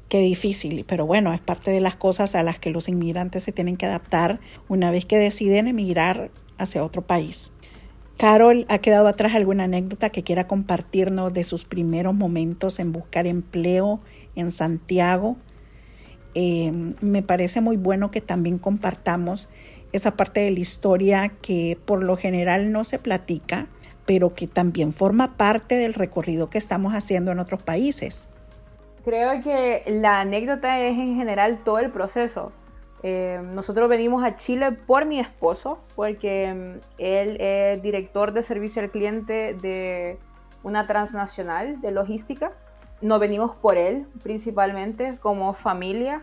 Qué 0.08 0.20
difícil, 0.20 0.84
pero 0.86 1.06
bueno, 1.06 1.32
es 1.32 1.40
parte 1.40 1.70
de 1.70 1.80
las 1.80 1.96
cosas 1.96 2.34
a 2.34 2.42
las 2.42 2.58
que 2.58 2.70
los 2.70 2.88
inmigrantes 2.88 3.42
se 3.42 3.52
tienen 3.52 3.76
que 3.76 3.86
adaptar 3.86 4.40
una 4.68 4.90
vez 4.90 5.04
que 5.04 5.18
deciden 5.18 5.66
emigrar 5.66 6.30
hacia 6.58 6.84
otro 6.84 7.02
país. 7.02 7.52
Carol, 8.16 8.64
¿ha 8.68 8.78
quedado 8.78 9.08
atrás 9.08 9.34
alguna 9.34 9.64
anécdota 9.64 10.10
que 10.10 10.22
quiera 10.22 10.46
compartirnos 10.46 11.32
de 11.32 11.42
sus 11.42 11.64
primeros 11.64 12.14
momentos 12.14 12.78
en 12.78 12.92
buscar 12.92 13.26
empleo 13.26 14.00
en 14.36 14.52
Santiago 14.52 15.36
eh, 16.38 16.70
me 17.00 17.22
parece 17.22 17.62
muy 17.62 17.78
bueno 17.78 18.10
que 18.10 18.20
también 18.20 18.58
compartamos 18.58 19.48
esa 19.92 20.18
parte 20.18 20.40
de 20.40 20.50
la 20.50 20.60
historia 20.60 21.28
que 21.40 21.78
por 21.86 22.04
lo 22.04 22.18
general 22.18 22.72
no 22.72 22.84
se 22.84 22.98
platica, 22.98 23.68
pero 24.06 24.34
que 24.34 24.46
también 24.46 24.92
forma 24.92 25.36
parte 25.36 25.76
del 25.76 25.94
recorrido 25.94 26.48
que 26.48 26.58
estamos 26.58 26.94
haciendo 26.94 27.32
en 27.32 27.38
otros 27.38 27.62
países. 27.62 28.28
Creo 29.04 29.42
que 29.42 29.82
la 29.86 30.20
anécdota 30.20 30.80
es 30.80 30.96
en 30.96 31.16
general 31.16 31.62
todo 31.64 31.78
el 31.78 31.90
proceso. 31.90 32.52
Eh, 33.02 33.40
nosotros 33.52 33.88
venimos 33.88 34.24
a 34.24 34.36
Chile 34.36 34.72
por 34.72 35.04
mi 35.04 35.20
esposo, 35.20 35.78
porque 35.94 36.52
mm, 36.52 36.80
él 36.98 37.36
es 37.40 37.82
director 37.82 38.32
de 38.32 38.42
servicio 38.42 38.82
al 38.82 38.90
cliente 38.90 39.54
de 39.54 40.18
una 40.62 40.86
transnacional 40.86 41.80
de 41.80 41.90
logística 41.90 42.52
nos 43.00 43.20
venimos 43.20 43.54
por 43.56 43.76
él 43.76 44.06
principalmente 44.22 45.18
como 45.20 45.52
familia. 45.54 46.22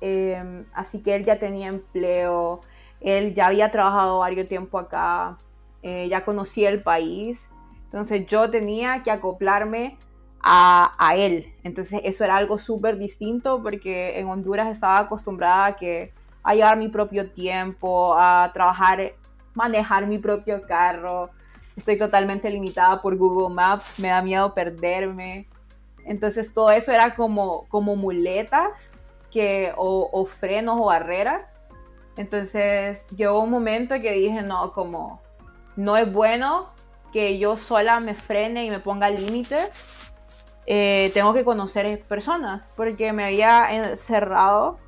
Em, 0.00 0.66
así 0.74 1.02
que 1.02 1.14
él 1.14 1.24
ya 1.24 1.38
tenía 1.38 1.68
empleo, 1.68 2.60
él 3.00 3.34
ya 3.34 3.46
había 3.46 3.70
trabajado 3.70 4.18
varios 4.18 4.48
tiempo 4.48 4.78
acá, 4.78 5.38
eh, 5.84 6.08
ya 6.08 6.24
conocía 6.24 6.70
el 6.70 6.82
país. 6.82 7.46
Entonces 7.84 8.26
yo 8.26 8.50
tenía 8.50 9.02
que 9.02 9.10
acoplarme 9.10 9.98
a, 10.40 10.92
a 10.98 11.14
él. 11.14 11.52
Entonces 11.62 12.00
eso 12.04 12.24
era 12.24 12.36
algo 12.36 12.56
súper 12.56 12.96
distinto 12.96 13.62
porque 13.62 14.18
en 14.18 14.26
Honduras 14.26 14.68
estaba 14.68 14.98
acostumbrada 15.00 15.66
a, 15.66 15.76
que, 15.76 16.14
a 16.42 16.54
llevar 16.54 16.78
mi 16.78 16.88
propio 16.88 17.30
tiempo, 17.30 18.14
a 18.16 18.50
trabajar, 18.54 19.12
manejar 19.52 20.06
mi 20.06 20.16
propio 20.16 20.62
carro. 20.66 21.30
Estoy 21.76 21.98
totalmente 21.98 22.48
limitada 22.48 23.02
por 23.02 23.16
Google 23.18 23.54
Maps, 23.54 24.00
me 24.00 24.08
da 24.08 24.22
miedo 24.22 24.54
perderme. 24.54 25.46
Entonces 26.06 26.54
todo 26.54 26.70
eso 26.70 26.92
era 26.92 27.14
como, 27.14 27.66
como 27.68 27.94
muletas 27.94 28.90
que, 29.30 29.70
o, 29.76 30.24
frenos 30.24 30.80
o 30.80 30.86
barreras. 30.86 31.42
Entonces 32.16 33.04
llegó 33.14 33.42
un 33.42 33.50
momento 33.50 33.94
que 34.00 34.12
dije, 34.12 34.40
no, 34.40 34.72
como 34.72 35.20
no 35.76 35.96
es 35.96 36.10
bueno 36.10 36.68
que 37.12 37.38
yo 37.38 37.56
sola 37.56 38.00
me 38.00 38.14
frene 38.14 38.64
y 38.64 38.70
me 38.70 38.80
ponga 38.80 39.10
límites. 39.10 39.70
Eh, 40.66 41.10
tengo 41.14 41.34
que 41.34 41.44
conocer 41.44 42.02
personas 42.04 42.62
porque 42.76 43.12
me 43.12 43.24
había 43.24 43.96
cerrado 43.96 44.78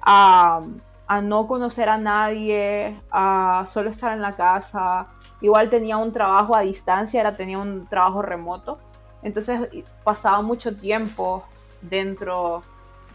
a, 0.00 0.62
a, 1.06 1.20
no 1.20 1.46
conocer 1.46 1.88
a 1.88 1.98
nadie, 1.98 3.00
a 3.10 3.64
solo 3.68 3.90
estar 3.90 4.12
en 4.12 4.22
la 4.22 4.32
casa. 4.32 5.08
Igual 5.40 5.68
tenía 5.68 5.96
un 5.96 6.12
trabajo 6.12 6.54
a 6.54 6.60
distancia, 6.60 7.20
era, 7.20 7.36
tenía 7.36 7.58
un 7.58 7.86
trabajo 7.86 8.22
remoto. 8.22 8.78
Entonces 9.22 9.60
pasaba 10.04 10.40
mucho 10.42 10.76
tiempo 10.76 11.44
dentro, 11.82 12.62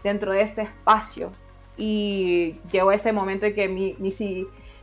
dentro 0.02 0.32
de 0.32 0.42
este 0.42 0.62
espacio 0.62 1.30
y 1.76 2.60
llegó 2.70 2.92
ese 2.92 3.12
momento 3.12 3.46
en 3.46 3.54
que 3.54 3.68
mi, 3.68 3.96
mi, 3.98 4.12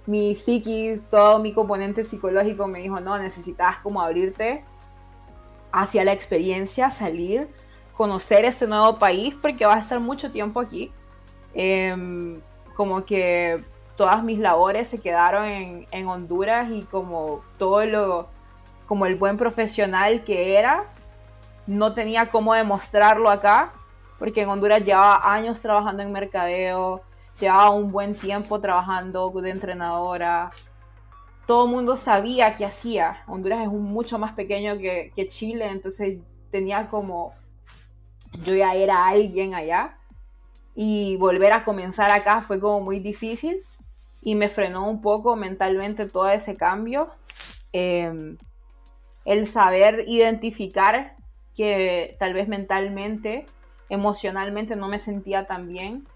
mi 0.10 0.34
psiquis, 0.34 1.08
todo 1.12 1.38
mi 1.38 1.54
componente 1.54 2.04
psicológico 2.04 2.68
me 2.68 2.80
dijo, 2.80 3.00
no, 3.00 3.20
necesitas 3.20 3.78
como 3.84 4.02
abrirte 4.02 4.64
hacia 5.72 6.04
la 6.04 6.14
experiencia, 6.14 6.90
salir, 6.90 7.48
conocer 7.96 8.44
este 8.44 8.66
nuevo 8.66 8.98
país 8.98 9.36
porque 9.40 9.68
vas 9.68 9.78
a 9.78 9.80
estar 9.82 10.00
mucho 10.00 10.32
tiempo 10.32 10.60
aquí. 10.60 10.92
Em, 11.54 12.42
como 12.76 13.06
que 13.06 13.64
todas 13.98 14.24
mis 14.24 14.40
labores 14.40 14.88
se 14.88 15.00
quedaron 15.00 15.46
en, 15.46 15.88
en 15.92 16.08
Honduras 16.08 16.72
y 16.72 16.82
como 16.86 17.44
todo 17.60 17.86
lo, 17.86 18.30
como 18.88 19.06
el 19.06 19.16
buen 19.16 19.38
profesional 19.38 20.24
que 20.24 20.58
era, 20.58 20.86
no 21.68 21.94
tenía 21.94 22.32
cómo 22.32 22.56
demostrarlo 22.56 23.30
acá, 23.30 23.74
porque 24.18 24.42
en 24.42 24.50
Honduras 24.50 24.84
llevaba 24.84 25.32
años 25.32 25.62
trabajando 25.62 26.02
en 26.02 26.12
mercadeo, 26.12 27.04
llevaba 27.40 27.72
un 27.72 27.92
buen 27.92 28.16
tiempo 28.16 28.60
trabajando 28.60 29.30
de 29.30 29.50
entrenadora. 29.50 30.52
Todo 31.48 31.66
el 31.66 31.72
mundo 31.72 31.98
sabía 31.98 32.56
qué 32.56 32.66
hacía. 32.66 33.24
Honduras 33.28 33.64
es 33.64 33.72
mucho 33.72 34.20
más 34.20 34.34
pequeño 34.34 34.78
que, 34.78 35.28
Chile, 35.30 35.68
entonces 35.68 36.20
tenía 36.52 36.88
como, 36.90 37.34
yo 38.44 38.56
ya 38.56 38.74
era 38.76 39.08
alguien 39.08 39.56
allá. 39.56 39.98
Y 40.76 41.18
volver 41.18 41.54
a 41.54 41.66
comenzar 41.66 42.12
acá 42.12 42.42
fue 42.42 42.60
como 42.60 42.82
muy 42.82 43.00
difícil 43.00 43.64
y 44.22 44.36
me 44.36 44.50
frenó 44.50 44.88
un 44.88 45.02
poco 45.02 45.36
mentalmente 45.36 46.08
todo 46.08 46.30
ese 46.30 46.56
cambio. 46.56 47.10
Em, 47.74 48.38
el 49.26 49.48
saber 49.48 50.06
identificar 50.08 51.16
que 51.56 52.16
tal 52.20 52.34
vez 52.34 52.48
mentalmente, 52.48 53.46
emocionalmente 53.90 54.76
no 54.76 54.88
me 54.88 55.00
sentía 55.00 55.46
tan 55.46 55.68
bien. 55.68 56.08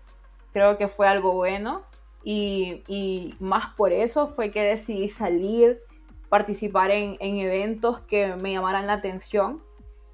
Creo 0.53 0.77
que 0.77 0.87
fue 0.87 1.07
algo 1.07 1.33
bueno 1.33 1.81
y, 2.23 3.35
más 3.39 3.73
por 3.75 3.91
eso 3.91 4.27
fue 4.27 4.51
que 4.51 4.61
decidí 4.61 5.09
salir, 5.09 5.81
participar 6.29 6.91
en, 6.91 7.17
eventos 7.19 7.99
que 8.01 8.35
me 8.35 8.53
llamaran 8.53 8.87
la 8.87 8.93
atención. 8.93 9.61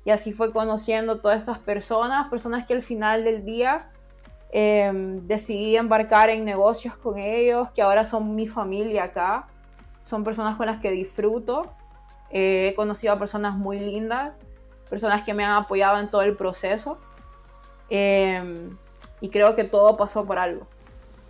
Y 0.06 0.12
así 0.12 0.34
fue 0.34 0.52
conociendo 0.52 1.21
todas 1.21 1.39
estas 1.39 1.60
personas, 1.60 2.30
personas 2.30 2.65
que 2.65 2.73
al 2.73 2.84
final 2.84 3.23
del 3.23 3.45
día 3.45 3.91
em, 4.52 5.28
decidí 5.28 5.75
embarcar 5.75 6.30
en 6.30 6.45
negocios 6.45 6.95
con 6.95 7.19
ellos, 7.19 7.69
que 7.75 7.82
ahora 7.82 8.06
son 8.08 8.34
mi 8.34 8.47
familia 8.47 9.04
acá. 9.06 9.47
Son 10.06 10.23
personas 10.23 10.58
con 10.58 10.65
las 10.65 10.82
que 10.82 10.89
disfruto. 10.89 11.73
Eh, 12.32 12.69
he 12.71 12.75
conocido 12.75 13.13
a 13.13 13.19
personas 13.19 13.56
muy 13.56 13.80
lindas, 13.80 14.34
personas 14.89 15.23
que 15.23 15.34
me 15.34 15.43
han 15.43 15.52
apoyado 15.52 15.99
en 15.99 16.10
todo 16.10 16.23
el 16.23 16.36
proceso. 16.36 16.97
Em, 17.89 18.78
y 19.21 19.29
creo 19.29 19.55
que 19.55 19.63
todo 19.63 19.97
pasó 19.97 20.25
por 20.25 20.39
algo. 20.39 20.67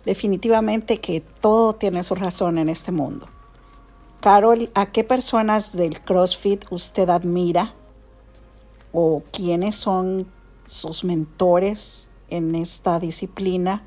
Definitivamente 0.04 0.98
que 0.98 1.20
todo 1.20 1.74
tiene 1.74 2.02
su 2.02 2.14
razón 2.14 2.58
en 2.58 2.68
este 2.68 2.92
mundo. 2.92 3.26
Carol, 4.20 4.70
¿a 4.74 4.86
qué 4.86 5.04
personas 5.04 5.74
del 5.74 6.00
CrossFit 6.00 6.64
usted 6.70 7.08
admira? 7.08 7.74
¿O 8.92 9.22
quiénes 9.32 9.76
son 9.76 10.26
sus 10.66 11.04
mentores 11.04 12.08
en 12.28 12.54
esta 12.54 12.98
disciplina? 12.98 13.82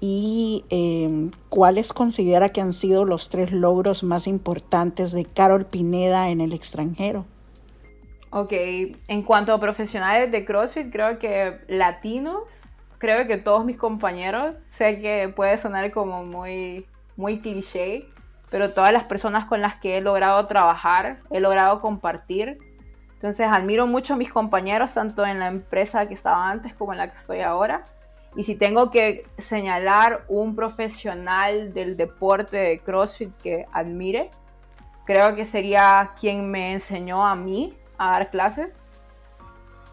¿Y 0.00 0.64
em, 0.68 1.30
cuáles 1.48 1.92
considera 1.92 2.50
que 2.50 2.60
han 2.60 2.72
sido 2.72 3.04
los 3.04 3.30
tres 3.30 3.50
logros 3.50 4.02
más 4.02 4.26
importantes 4.26 5.12
de 5.12 5.24
Carol 5.24 5.64
Pineda 5.64 6.28
en 6.28 6.40
el 6.40 6.52
extranjero? 6.52 7.24
Ok, 8.30 8.52
en 8.52 9.22
cuanto 9.22 9.54
a 9.54 9.60
profesionales 9.60 10.30
de 10.30 10.44
CrossFit, 10.44 10.92
creo 10.92 11.18
que 11.18 11.60
latinos, 11.68 12.42
creo 12.98 13.26
que 13.26 13.36
todos 13.36 13.64
mis 13.64 13.76
compañeros, 13.76 14.52
sé 14.66 15.00
que 15.00 15.32
puede 15.34 15.58
sonar 15.58 15.90
como 15.90 16.24
muy, 16.24 16.86
muy 17.16 17.40
cliché, 17.40 18.06
pero 18.50 18.72
todas 18.72 18.92
las 18.92 19.04
personas 19.04 19.46
con 19.46 19.60
las 19.60 19.76
que 19.76 19.96
he 19.96 20.00
logrado 20.00 20.46
trabajar, 20.46 21.18
he 21.30 21.40
logrado 21.40 21.80
compartir. 21.80 22.58
Entonces 23.14 23.46
admiro 23.50 23.86
mucho 23.86 24.14
a 24.14 24.16
mis 24.16 24.32
compañeros, 24.32 24.94
tanto 24.94 25.24
en 25.26 25.38
la 25.38 25.48
empresa 25.48 26.06
que 26.06 26.14
estaba 26.14 26.50
antes 26.50 26.74
como 26.74 26.92
en 26.92 26.98
la 26.98 27.10
que 27.10 27.16
estoy 27.16 27.40
ahora. 27.40 27.84
Y 28.36 28.44
si 28.44 28.54
tengo 28.54 28.90
que 28.90 29.24
señalar 29.38 30.24
un 30.28 30.54
profesional 30.54 31.72
del 31.72 31.96
deporte 31.96 32.58
de 32.58 32.78
CrossFit 32.80 33.34
que 33.38 33.66
admire, 33.72 34.30
creo 35.06 35.34
que 35.34 35.46
sería 35.46 36.12
quien 36.20 36.50
me 36.50 36.72
enseñó 36.74 37.26
a 37.26 37.34
mí 37.34 37.74
a 37.96 38.10
dar 38.10 38.30
clases, 38.30 38.68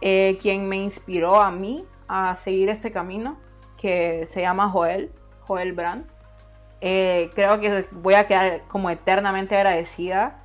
eh, 0.02 0.38
quien 0.42 0.68
me 0.68 0.76
inspiró 0.76 1.42
a 1.42 1.50
mí 1.50 1.86
a 2.08 2.36
seguir 2.38 2.70
este 2.70 2.92
camino, 2.92 3.38
que 3.78 4.28
se 4.28 4.42
llama 4.42 4.70
Joel, 4.70 5.12
Joel 5.42 5.74
Brand. 5.74 6.06
Eh, 6.82 7.30
creo 7.34 7.60
que 7.60 7.86
voy 7.92 8.16
a 8.16 8.28
quedar 8.28 8.62
como 8.68 8.90
eternamente 8.90 9.56
agradecida 9.56 10.40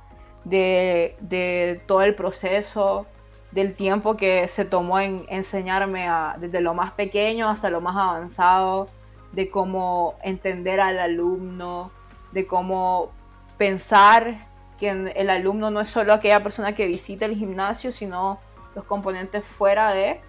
de, 0.45 1.15
de, 1.19 1.81
todo 1.85 2.01
el 2.01 2.15
proceso, 2.15 3.05
del 3.51 3.73
tiempo 3.73 4.15
que 4.15 4.47
se 4.47 4.63
tomó 4.63 4.99
en 4.99 5.25
enseñarme 5.29 6.07
desde 6.37 6.61
lo 6.61 6.73
más 6.73 6.91
pequeño 6.93 7.49
hasta 7.49 7.69
lo 7.69 7.81
más 7.81 7.97
avanzado, 7.97 8.87
de 9.31 9.49
cómo 9.49 10.15
entender 10.23 10.79
al 10.79 10.99
alumno, 10.99 11.91
de 12.31 12.47
cómo 12.47 13.11
pensar 13.57 14.47
que 14.79 14.89
el 14.89 15.29
alumno 15.29 15.71
no 15.71 15.81
es 15.81 15.89
solo 15.89 16.13
aquella 16.13 16.41
persona 16.41 16.73
que 16.73 16.87
visita 16.87 17.25
el 17.25 17.35
gimnasio, 17.35 17.91
sino 17.91 18.39
los 18.75 18.85
componentes 18.85 19.43
fuera 19.43 19.91
de. 19.91 20.21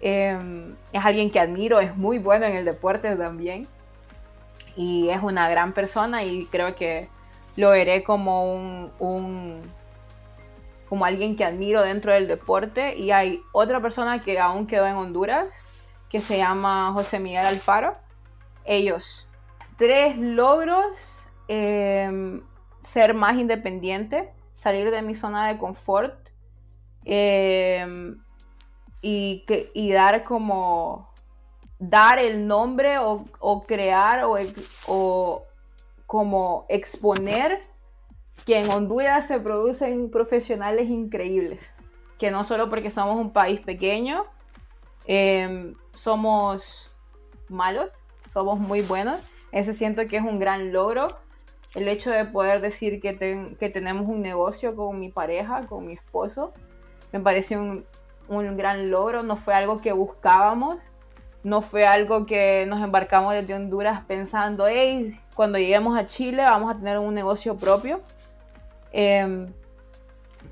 Em, 0.00 0.74
es 0.92 1.04
alguien 1.04 1.30
que 1.30 1.40
admiro, 1.40 1.80
es 1.80 1.96
muy 1.96 2.18
bueno 2.18 2.46
en 2.46 2.56
el 2.56 2.64
deporte 2.64 3.14
también. 3.16 3.66
Y 4.76 5.08
es 5.08 5.22
una 5.22 5.48
gran 5.48 5.72
persona 5.72 6.22
y 6.22 6.46
creo 6.46 6.74
que 6.74 7.08
lo 7.56 7.70
veré 7.70 8.02
como 8.04 8.54
un, 8.98 9.62
como 10.88 11.04
alguien 11.04 11.36
que 11.36 11.44
admiro 11.44 11.82
dentro 11.82 12.12
del 12.12 12.28
deporte. 12.28 12.96
Y 12.96 13.10
hay 13.10 13.40
otra 13.52 13.80
persona 13.80 14.22
que 14.22 14.38
aún 14.38 14.66
quedó 14.66 14.86
en 14.86 14.96
Honduras, 14.96 15.46
que 16.10 16.20
se 16.20 16.36
llama 16.36 16.92
José 16.92 17.18
Miguel 17.18 17.46
Alfaro. 17.46 17.96
Ellos, 18.64 19.26
tres 19.78 20.18
logros. 20.18 21.22
Eh, 21.48 22.40
ser 22.86 23.14
más 23.14 23.36
independiente, 23.36 24.32
salir 24.54 24.90
de 24.90 25.02
mi 25.02 25.14
zona 25.14 25.48
de 25.48 25.58
confort 25.58 26.14
em, 27.04 28.18
y, 29.02 29.44
y, 29.74 29.92
dar 29.92 30.24
como 30.24 31.12
dar 31.78 32.18
el 32.18 32.46
nombre 32.46 32.98
o, 32.98 33.64
crear 33.66 34.24
o, 34.24 34.36
o, 34.86 35.44
como 36.06 36.66
exponer 36.68 37.60
que 38.44 38.60
en 38.60 38.70
Honduras 38.70 39.26
se 39.26 39.40
producen 39.40 40.10
profesionales 40.10 40.88
increíbles, 40.88 41.72
que 42.18 42.30
no 42.30 42.44
solo 42.44 42.68
porque 42.68 42.90
somos 42.90 43.18
un 43.18 43.32
país 43.32 43.60
pequeño, 43.60 44.24
em, 45.06 45.74
somos 45.94 46.92
malos, 47.48 47.90
somos 48.32 48.58
muy 48.58 48.82
buenos, 48.82 49.20
ese 49.52 49.72
siento 49.72 50.06
que 50.06 50.16
es 50.16 50.22
un 50.22 50.38
gran 50.38 50.72
logro 50.72 51.08
el 51.76 51.88
hecho 51.88 52.10
de 52.10 52.24
poder 52.24 52.62
decir 52.62 53.00
que, 53.00 53.12
tenemos 53.70 54.08
un 54.08 54.22
negocio 54.22 54.74
con 54.74 54.98
mi 54.98 55.10
pareja, 55.10 55.66
con 55.66 55.86
mi 55.86 55.92
esposo, 55.92 56.54
me 57.12 57.20
parece 57.20 57.58
un, 57.58 57.84
gran 58.28 58.90
logro, 58.90 59.22
no 59.22 59.36
fue 59.36 59.54
algo 59.54 59.78
que 59.78 59.92
buscábamos, 59.92 60.76
no 61.42 61.62
fue 61.62 61.86
algo 61.86 62.26
que 62.26 62.66
nos 62.66 62.82
embarcamos 62.82 63.34
desde 63.34 63.54
Honduras 63.54 64.04
pensando, 64.06 64.66
hey, 64.66 65.18
cuando 65.34 65.58
lleguemos 65.58 65.98
a 65.98 66.06
Chile 66.06 66.42
vamos 66.42 66.74
a 66.74 66.78
tener 66.78 66.98
un 66.98 67.14
negocio 67.14 67.56
propio. 67.56 68.00
Em, 68.92 69.52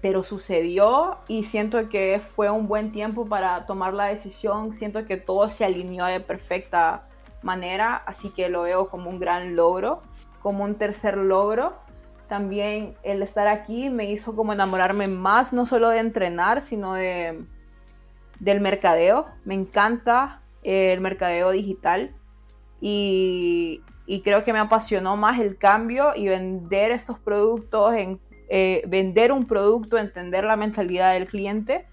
pero 0.00 0.22
sucedió 0.22 1.18
y 1.28 1.44
siento 1.44 1.88
que 1.88 2.20
fue 2.20 2.50
un 2.50 2.68
buen 2.68 2.92
tiempo 2.92 3.26
para 3.26 3.64
tomar 3.64 3.94
la 3.94 4.06
decisión, 4.06 4.74
siento 4.74 5.06
que 5.06 5.16
todo 5.16 5.48
se 5.48 5.64
alineó 5.64 6.04
de 6.04 6.20
perfecta 6.20 7.04
manera, 7.42 7.96
así 8.06 8.30
que 8.30 8.48
lo 8.48 8.62
veo 8.62 8.88
como 8.88 9.08
un 9.08 9.18
gran 9.18 9.56
logro 9.56 10.02
como 10.44 10.62
un 10.62 10.74
tercer 10.74 11.16
logro. 11.16 11.72
También 12.28 12.94
el 13.02 13.22
estar 13.22 13.48
aquí 13.48 13.88
me 13.88 14.10
hizo 14.10 14.36
como 14.36 14.52
enamorarme 14.52 15.08
más, 15.08 15.54
no 15.54 15.64
solo 15.64 15.88
de 15.88 16.00
entrenar, 16.00 16.60
sino 16.60 16.92
de, 16.92 17.46
del 18.44 18.60
mercadeo. 18.60 19.26
Me 19.44 19.54
encanta 19.54 20.42
el 20.62 21.00
mercadeo 21.00 21.50
digital 21.50 22.14
y, 22.80 23.82
creo 24.22 24.44
que 24.44 24.52
me 24.52 24.58
apasionó 24.58 25.16
más 25.16 25.40
el 25.40 25.56
cambio 25.56 26.14
y 26.14 26.28
vender 26.28 26.90
estos 26.90 27.18
productos, 27.18 27.94
en, 27.94 28.20
eh, 28.50 28.82
vender 28.86 29.32
un 29.32 29.46
producto, 29.46 29.96
entender 29.96 30.44
la 30.44 30.56
mentalidad 30.56 31.14
del 31.14 31.26
cliente, 31.26 31.86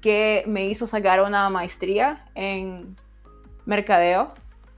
que 0.00 0.42
me 0.46 0.66
hizo 0.66 0.86
sacar 0.86 1.22
una 1.22 1.50
maestría 1.50 2.24
en 2.34 2.96
mercadeo. 3.66 4.32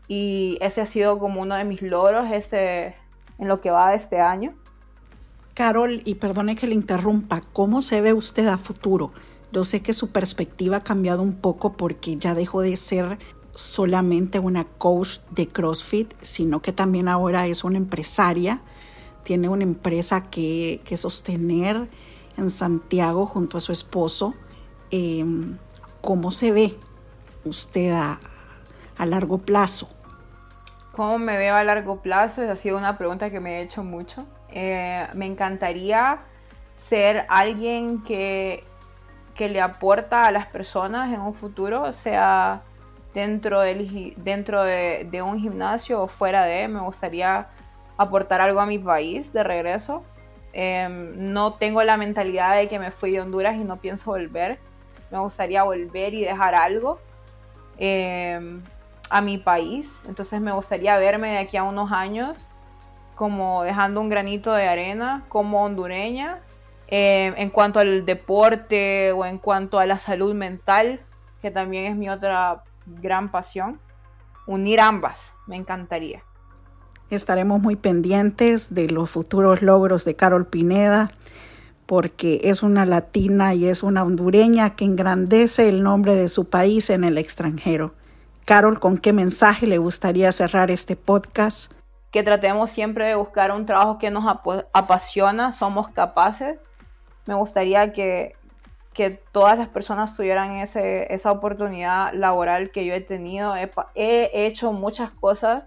Y 0.09 0.59
ese 0.61 0.81
ha 0.81 0.87
sido 0.87 1.21
como 1.21 1.41
uno 1.41 1.55
de 1.55 1.65
mis 1.65 1.81
logros, 1.81 2.31
ese, 2.33 2.97
en 3.39 3.47
lo 3.47 3.61
que 3.61 3.71
va 3.71 3.91
de 3.91 3.97
este 3.97 4.21
año. 4.21 4.55
Carol, 5.55 6.03
y 6.05 6.17
perdone 6.17 6.57
que 6.57 6.67
le 6.67 6.75
interrumpa, 6.75 7.41
¿cómo 7.53 7.83
se 7.83 8.01
ve 8.01 8.13
usted 8.13 8.49
a 8.49 8.59
futuro? 8.59 9.13
Yo 9.53 9.65
sé 9.65 9.83
que 9.83 9.93
su 9.93 10.11
perspectiva 10.11 10.79
ha 10.79 10.83
cambiado 10.83 11.23
un 11.23 11.35
poco 11.35 11.75
porque 11.75 12.17
ya 12.17 12.35
dejó 12.35 12.63
de 12.63 12.75
ser 12.77 13.19
solamente 13.55 14.39
una 14.39 14.65
coach 14.65 15.19
de 15.31 15.47
CrossFit, 15.47 16.13
sino 16.23 16.63
que 16.63 16.73
también 16.73 17.07
ahora 17.09 17.47
es 17.47 17.63
una 17.65 17.77
empresaria. 17.77 18.63
Tiene 19.25 19.49
una 19.49 19.63
empresa 19.63 20.23
que, 20.31 20.81
sostener 20.97 21.89
en 22.39 22.51
Santiago 22.51 23.27
junto 23.27 23.59
a 23.59 23.61
su 23.61 23.73
esposo. 23.73 24.35
Em, 24.91 25.59
¿Cómo 26.01 26.31
se 26.31 26.51
ve 26.51 26.79
usted 27.45 27.93
a, 27.93 28.19
a 28.97 29.07
largo 29.07 29.39
plazo? 29.39 29.89
¿Cómo 30.93 31.19
me 31.19 31.37
veo 31.37 31.55
a 31.55 31.65
largo 31.65 32.03
plazo? 32.03 32.43
Esa 32.43 32.53
ha 32.53 32.57
sido 32.57 32.77
una 32.77 32.99
pregunta 32.99 33.31
que 33.31 33.41
me 33.41 33.59
he 33.59 33.63
hecho 33.63 33.85
mucho. 33.85 34.27
Eh, 34.51 35.07
me 35.15 35.27
encantaría 35.27 36.21
ser 36.75 37.25
alguien 37.29 38.03
que, 38.03 38.65
que, 39.35 39.49
le 39.49 39.61
aporta 39.61 40.27
a 40.27 40.33
las 40.33 40.47
personas 40.47 41.13
en 41.13 41.21
un 41.21 41.35
futuro, 41.35 41.93
sea 41.93 42.63
dentro, 43.15 43.61
del, 43.61 44.15
dentro 44.17 44.63
de, 44.63 45.23
un 45.25 45.39
gimnasio 45.39 46.03
o 46.03 46.09
fuera 46.09 46.45
de. 46.45 46.69
Me 46.69 46.81
gustaría 46.81 47.49
aportar 47.97 48.41
algo 48.41 48.61
a 48.61 48.67
mi 48.67 48.79
país 48.79 49.33
de 49.33 49.43
regreso. 49.43 50.05
Em, 50.53 51.33
no 51.33 51.55
tengo 51.55 51.83
la 51.83 51.97
mentalidad 51.97 52.57
de 52.57 52.69
que 52.69 52.79
me 52.79 52.91
fui 52.91 53.13
de 53.13 53.21
Honduras 53.21 53.57
y 53.57 53.65
no 53.65 53.79
pienso 53.79 54.11
volver. 54.11 54.59
Me 55.11 55.19
gustaría 55.19 55.63
volver 55.63 56.15
y 56.15 56.23
dejar 56.25 56.55
algo. 56.55 57.01
Eh, 57.79 58.61
a 59.13 59.21
mi 59.21 59.39
país. 59.39 59.93
Entonces 60.09 60.41
me 60.41 60.53
gustaría 60.53 60.97
verme 60.99 61.33
de 61.33 61.39
aquí 61.39 61.57
a 61.57 61.63
unos 61.63 61.93
años 61.93 62.37
como 63.15 63.63
dejando 63.63 64.01
un 64.01 64.09
granito 64.09 64.53
de 64.55 64.67
arena 64.67 65.23
como 65.29 65.63
hondureña 65.63 66.41
eh, 66.89 67.33
en 67.37 67.51
cuanto 67.51 67.81
al 67.81 68.05
deporte 68.05 69.13
o 69.13 69.25
en 69.25 69.39
cuanto 69.39 69.79
a 69.79 69.87
la 69.87 69.99
salud 69.99 70.35
mental, 70.35 71.01
que 71.41 71.51
también 71.51 71.91
es 71.91 71.97
mi 71.97 72.09
otra 72.09 72.65
gran 72.87 73.31
pasión. 73.31 73.81
Unir 74.47 74.81
ambas, 74.81 75.35
me 75.47 75.57
encantaría. 75.57 76.23
Estaremos 77.11 77.61
muy 77.61 77.77
pendientes 77.77 78.75
de 78.75 78.89
los 78.89 79.11
futuros 79.11 79.63
logros 79.63 80.05
de 80.05 80.17
Carol 80.17 80.47
Pineda 80.47 81.11
porque 81.87 82.41
es 82.45 82.63
una 82.63 82.87
latina 82.87 83.55
y 83.55 83.67
es 83.67 83.83
una 83.83 84.03
hondureña 84.03 84.77
que 84.77 84.87
engrandece 84.87 85.69
el 85.69 85.83
nombre 85.83 86.15
de 86.15 86.29
su 86.29 86.49
país 86.49 86.89
en 86.89 87.05
el 87.05 87.19
extranjero. 87.19 87.93
Carol, 88.47 88.81
¿con 88.81 88.97
qué 88.97 89.13
mensaje 89.13 89.67
le 89.67 89.79
gustaría 89.79 90.33
cerrar 90.33 90.71
este 90.71 90.97
podcast? 90.97 91.73
Que 92.11 92.23
tratemos 92.23 92.71
siempre 92.71 93.07
de 93.07 93.15
buscar 93.15 93.53
un 93.53 93.67
trabajo 93.67 93.99
que 93.99 94.11
nos 94.11 94.25
apasiona, 94.73 95.53
somos 95.53 95.89
capaces. 95.89 96.59
Me 97.27 97.35
gustaría 97.35 97.93
que, 97.93 98.35
que 98.93 99.11
todas 99.11 99.59
las 99.59 99.69
personas 99.69 100.17
tuvieran 100.17 100.57
ese, 100.57 101.13
esa 101.13 101.33
oportunidad 101.33 102.13
laboral 102.15 102.71
que 102.71 102.85
yo 102.85 102.95
he 102.95 103.01
tenido. 103.01 103.55
He, 103.57 103.71
he 103.95 104.47
hecho 104.47 104.73
muchas 104.73 105.11
cosas, 105.11 105.65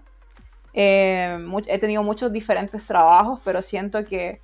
eh, 0.74 1.38
he 1.66 1.78
tenido 1.78 2.02
muchos 2.02 2.32
diferentes 2.32 2.86
trabajos, 2.86 3.40
pero 3.44 3.62
siento 3.62 4.04
que 4.04 4.40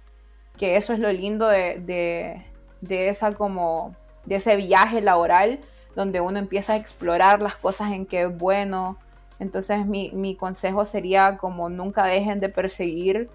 que 0.57 0.77
eso 0.77 0.92
es 0.92 0.98
lo 0.98 1.12
lindo 1.12 1.48
de, 1.48 2.42
esa 2.88 3.33
como, 3.35 3.94
de 4.25 4.37
ese 4.37 4.57
viaje 4.57 5.01
laboral, 5.01 5.61
donde 5.94 6.20
uno 6.20 6.38
empieza 6.38 6.75
a 6.75 6.77
explorar 6.77 7.42
las 7.42 7.57
cosas 7.57 7.92
en 7.92 8.07
que 8.07 8.22
es 8.22 8.38
bueno. 8.38 8.98
Entonces 9.38 9.87
mi, 9.87 10.37
consejo 10.37 10.85
sería 10.85 11.37
como 11.37 11.68
nunca 11.68 12.05
dejen 12.05 12.40
de 12.40 12.48
perseguir 12.48 13.29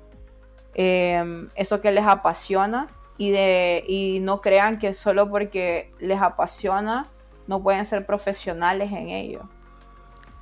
em, 0.74 1.50
eso 1.56 1.82
que 1.82 1.92
les 1.92 2.06
apasiona 2.06 2.88
y, 3.18 3.32
de, 3.32 3.84
y 3.88 4.20
no 4.22 4.42
crean 4.42 4.80
que 4.80 4.94
solo 4.94 5.30
porque 5.30 5.92
les 6.00 6.22
apasiona 6.22 7.08
no 7.48 7.64
pueden 7.64 7.86
ser 7.86 8.06
profesionales 8.06 8.92
en 8.92 9.10
ello. 9.10 9.50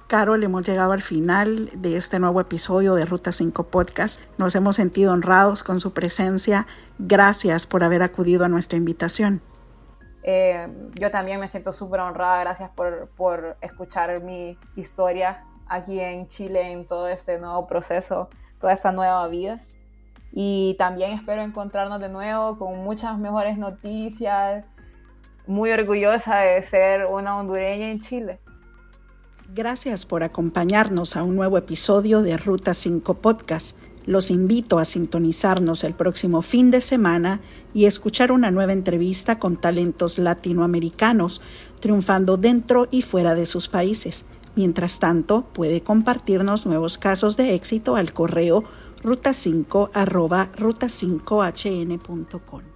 Carol, 0.08 0.44
hemos 0.44 0.68
llegado 0.68 0.92
al 0.92 1.02
final 1.02 1.72
de 1.74 1.98
este 1.98 2.20
nuevo 2.20 2.40
episodio 2.40 2.94
de 2.94 3.06
Ruta 3.06 3.32
5 3.32 3.64
Podcast. 3.68 4.20
Nos 4.38 4.54
hemos 4.56 4.76
sentido 4.76 5.14
honrados 5.14 5.64
con 5.64 5.80
su 5.80 5.94
presencia. 5.94 6.68
Gracias 7.00 7.66
por 7.66 7.84
haber 7.84 8.04
acudido 8.04 8.46
a 8.46 8.50
nuestra 8.50 8.78
invitación. 8.78 9.42
Eh, 10.22 10.68
yo 11.00 11.10
también 11.10 11.40
me 11.40 11.48
siento 11.48 11.74
súper 11.74 12.02
honrada. 12.02 12.40
Gracias 12.42 12.70
por, 12.76 13.10
por 13.16 13.58
escuchar 13.62 14.22
mi 14.22 14.60
historia 14.76 15.44
aquí 15.68 16.00
en 16.00 16.28
Chile, 16.28 16.72
en 16.72 16.86
todo 16.86 17.08
este 17.08 17.40
nuevo 17.40 17.66
proceso, 17.66 18.30
toda 18.60 18.74
esta 18.74 18.92
nueva 18.92 19.28
vida. 19.28 19.60
Y 20.38 20.76
también 20.78 21.14
espero 21.14 21.42
encontrarnos 21.42 22.02
de 22.02 22.10
nuevo 22.10 22.60
con 22.60 22.84
muchas 22.84 23.18
mejores 23.18 23.58
noticias. 23.58 24.66
Muy 25.48 25.72
orgullosa 25.72 26.40
de 26.40 26.62
ser 26.62 27.06
una 27.06 27.38
hondureña 27.38 27.90
en 27.90 28.02
Chile. 28.02 28.40
Gracias 29.54 30.06
por 30.06 30.24
acompañarnos 30.24 31.16
a 31.16 31.24
un 31.24 31.38
nuevo 31.38 31.58
episodio 31.58 32.22
de 32.22 32.36
Ruta 32.36 32.74
5 32.74 33.14
Podcast. 33.22 33.78
Los 34.06 34.30
invito 34.30 34.78
a 34.78 34.84
sintonizarnos 34.84 35.86
el 35.86 35.94
próximo 35.94 36.42
fin 36.42 36.70
de 36.70 36.82
semana 36.82 37.40
y 37.74 37.86
escuchar 37.86 38.34
una 38.34 38.52
nueva 38.52 38.74
entrevista 38.74 39.40
con 39.40 39.56
talentos 39.56 40.18
latinoamericanos 40.18 41.42
triunfando 41.80 42.36
dentro 42.36 42.88
y 42.92 43.04
fuera 43.04 43.36
de 43.36 43.46
sus 43.46 43.70
países. 43.70 44.26
Mientras 44.56 45.00
tanto, 45.00 45.46
puede 45.54 45.82
compartirnos 45.82 46.66
nuevos 46.66 46.98
casos 46.98 47.38
de 47.38 47.56
éxito 47.56 47.96
al 47.96 48.12
correo 48.14 48.66
ruta5 49.04 49.90
ruta5hn.com. 50.56 52.75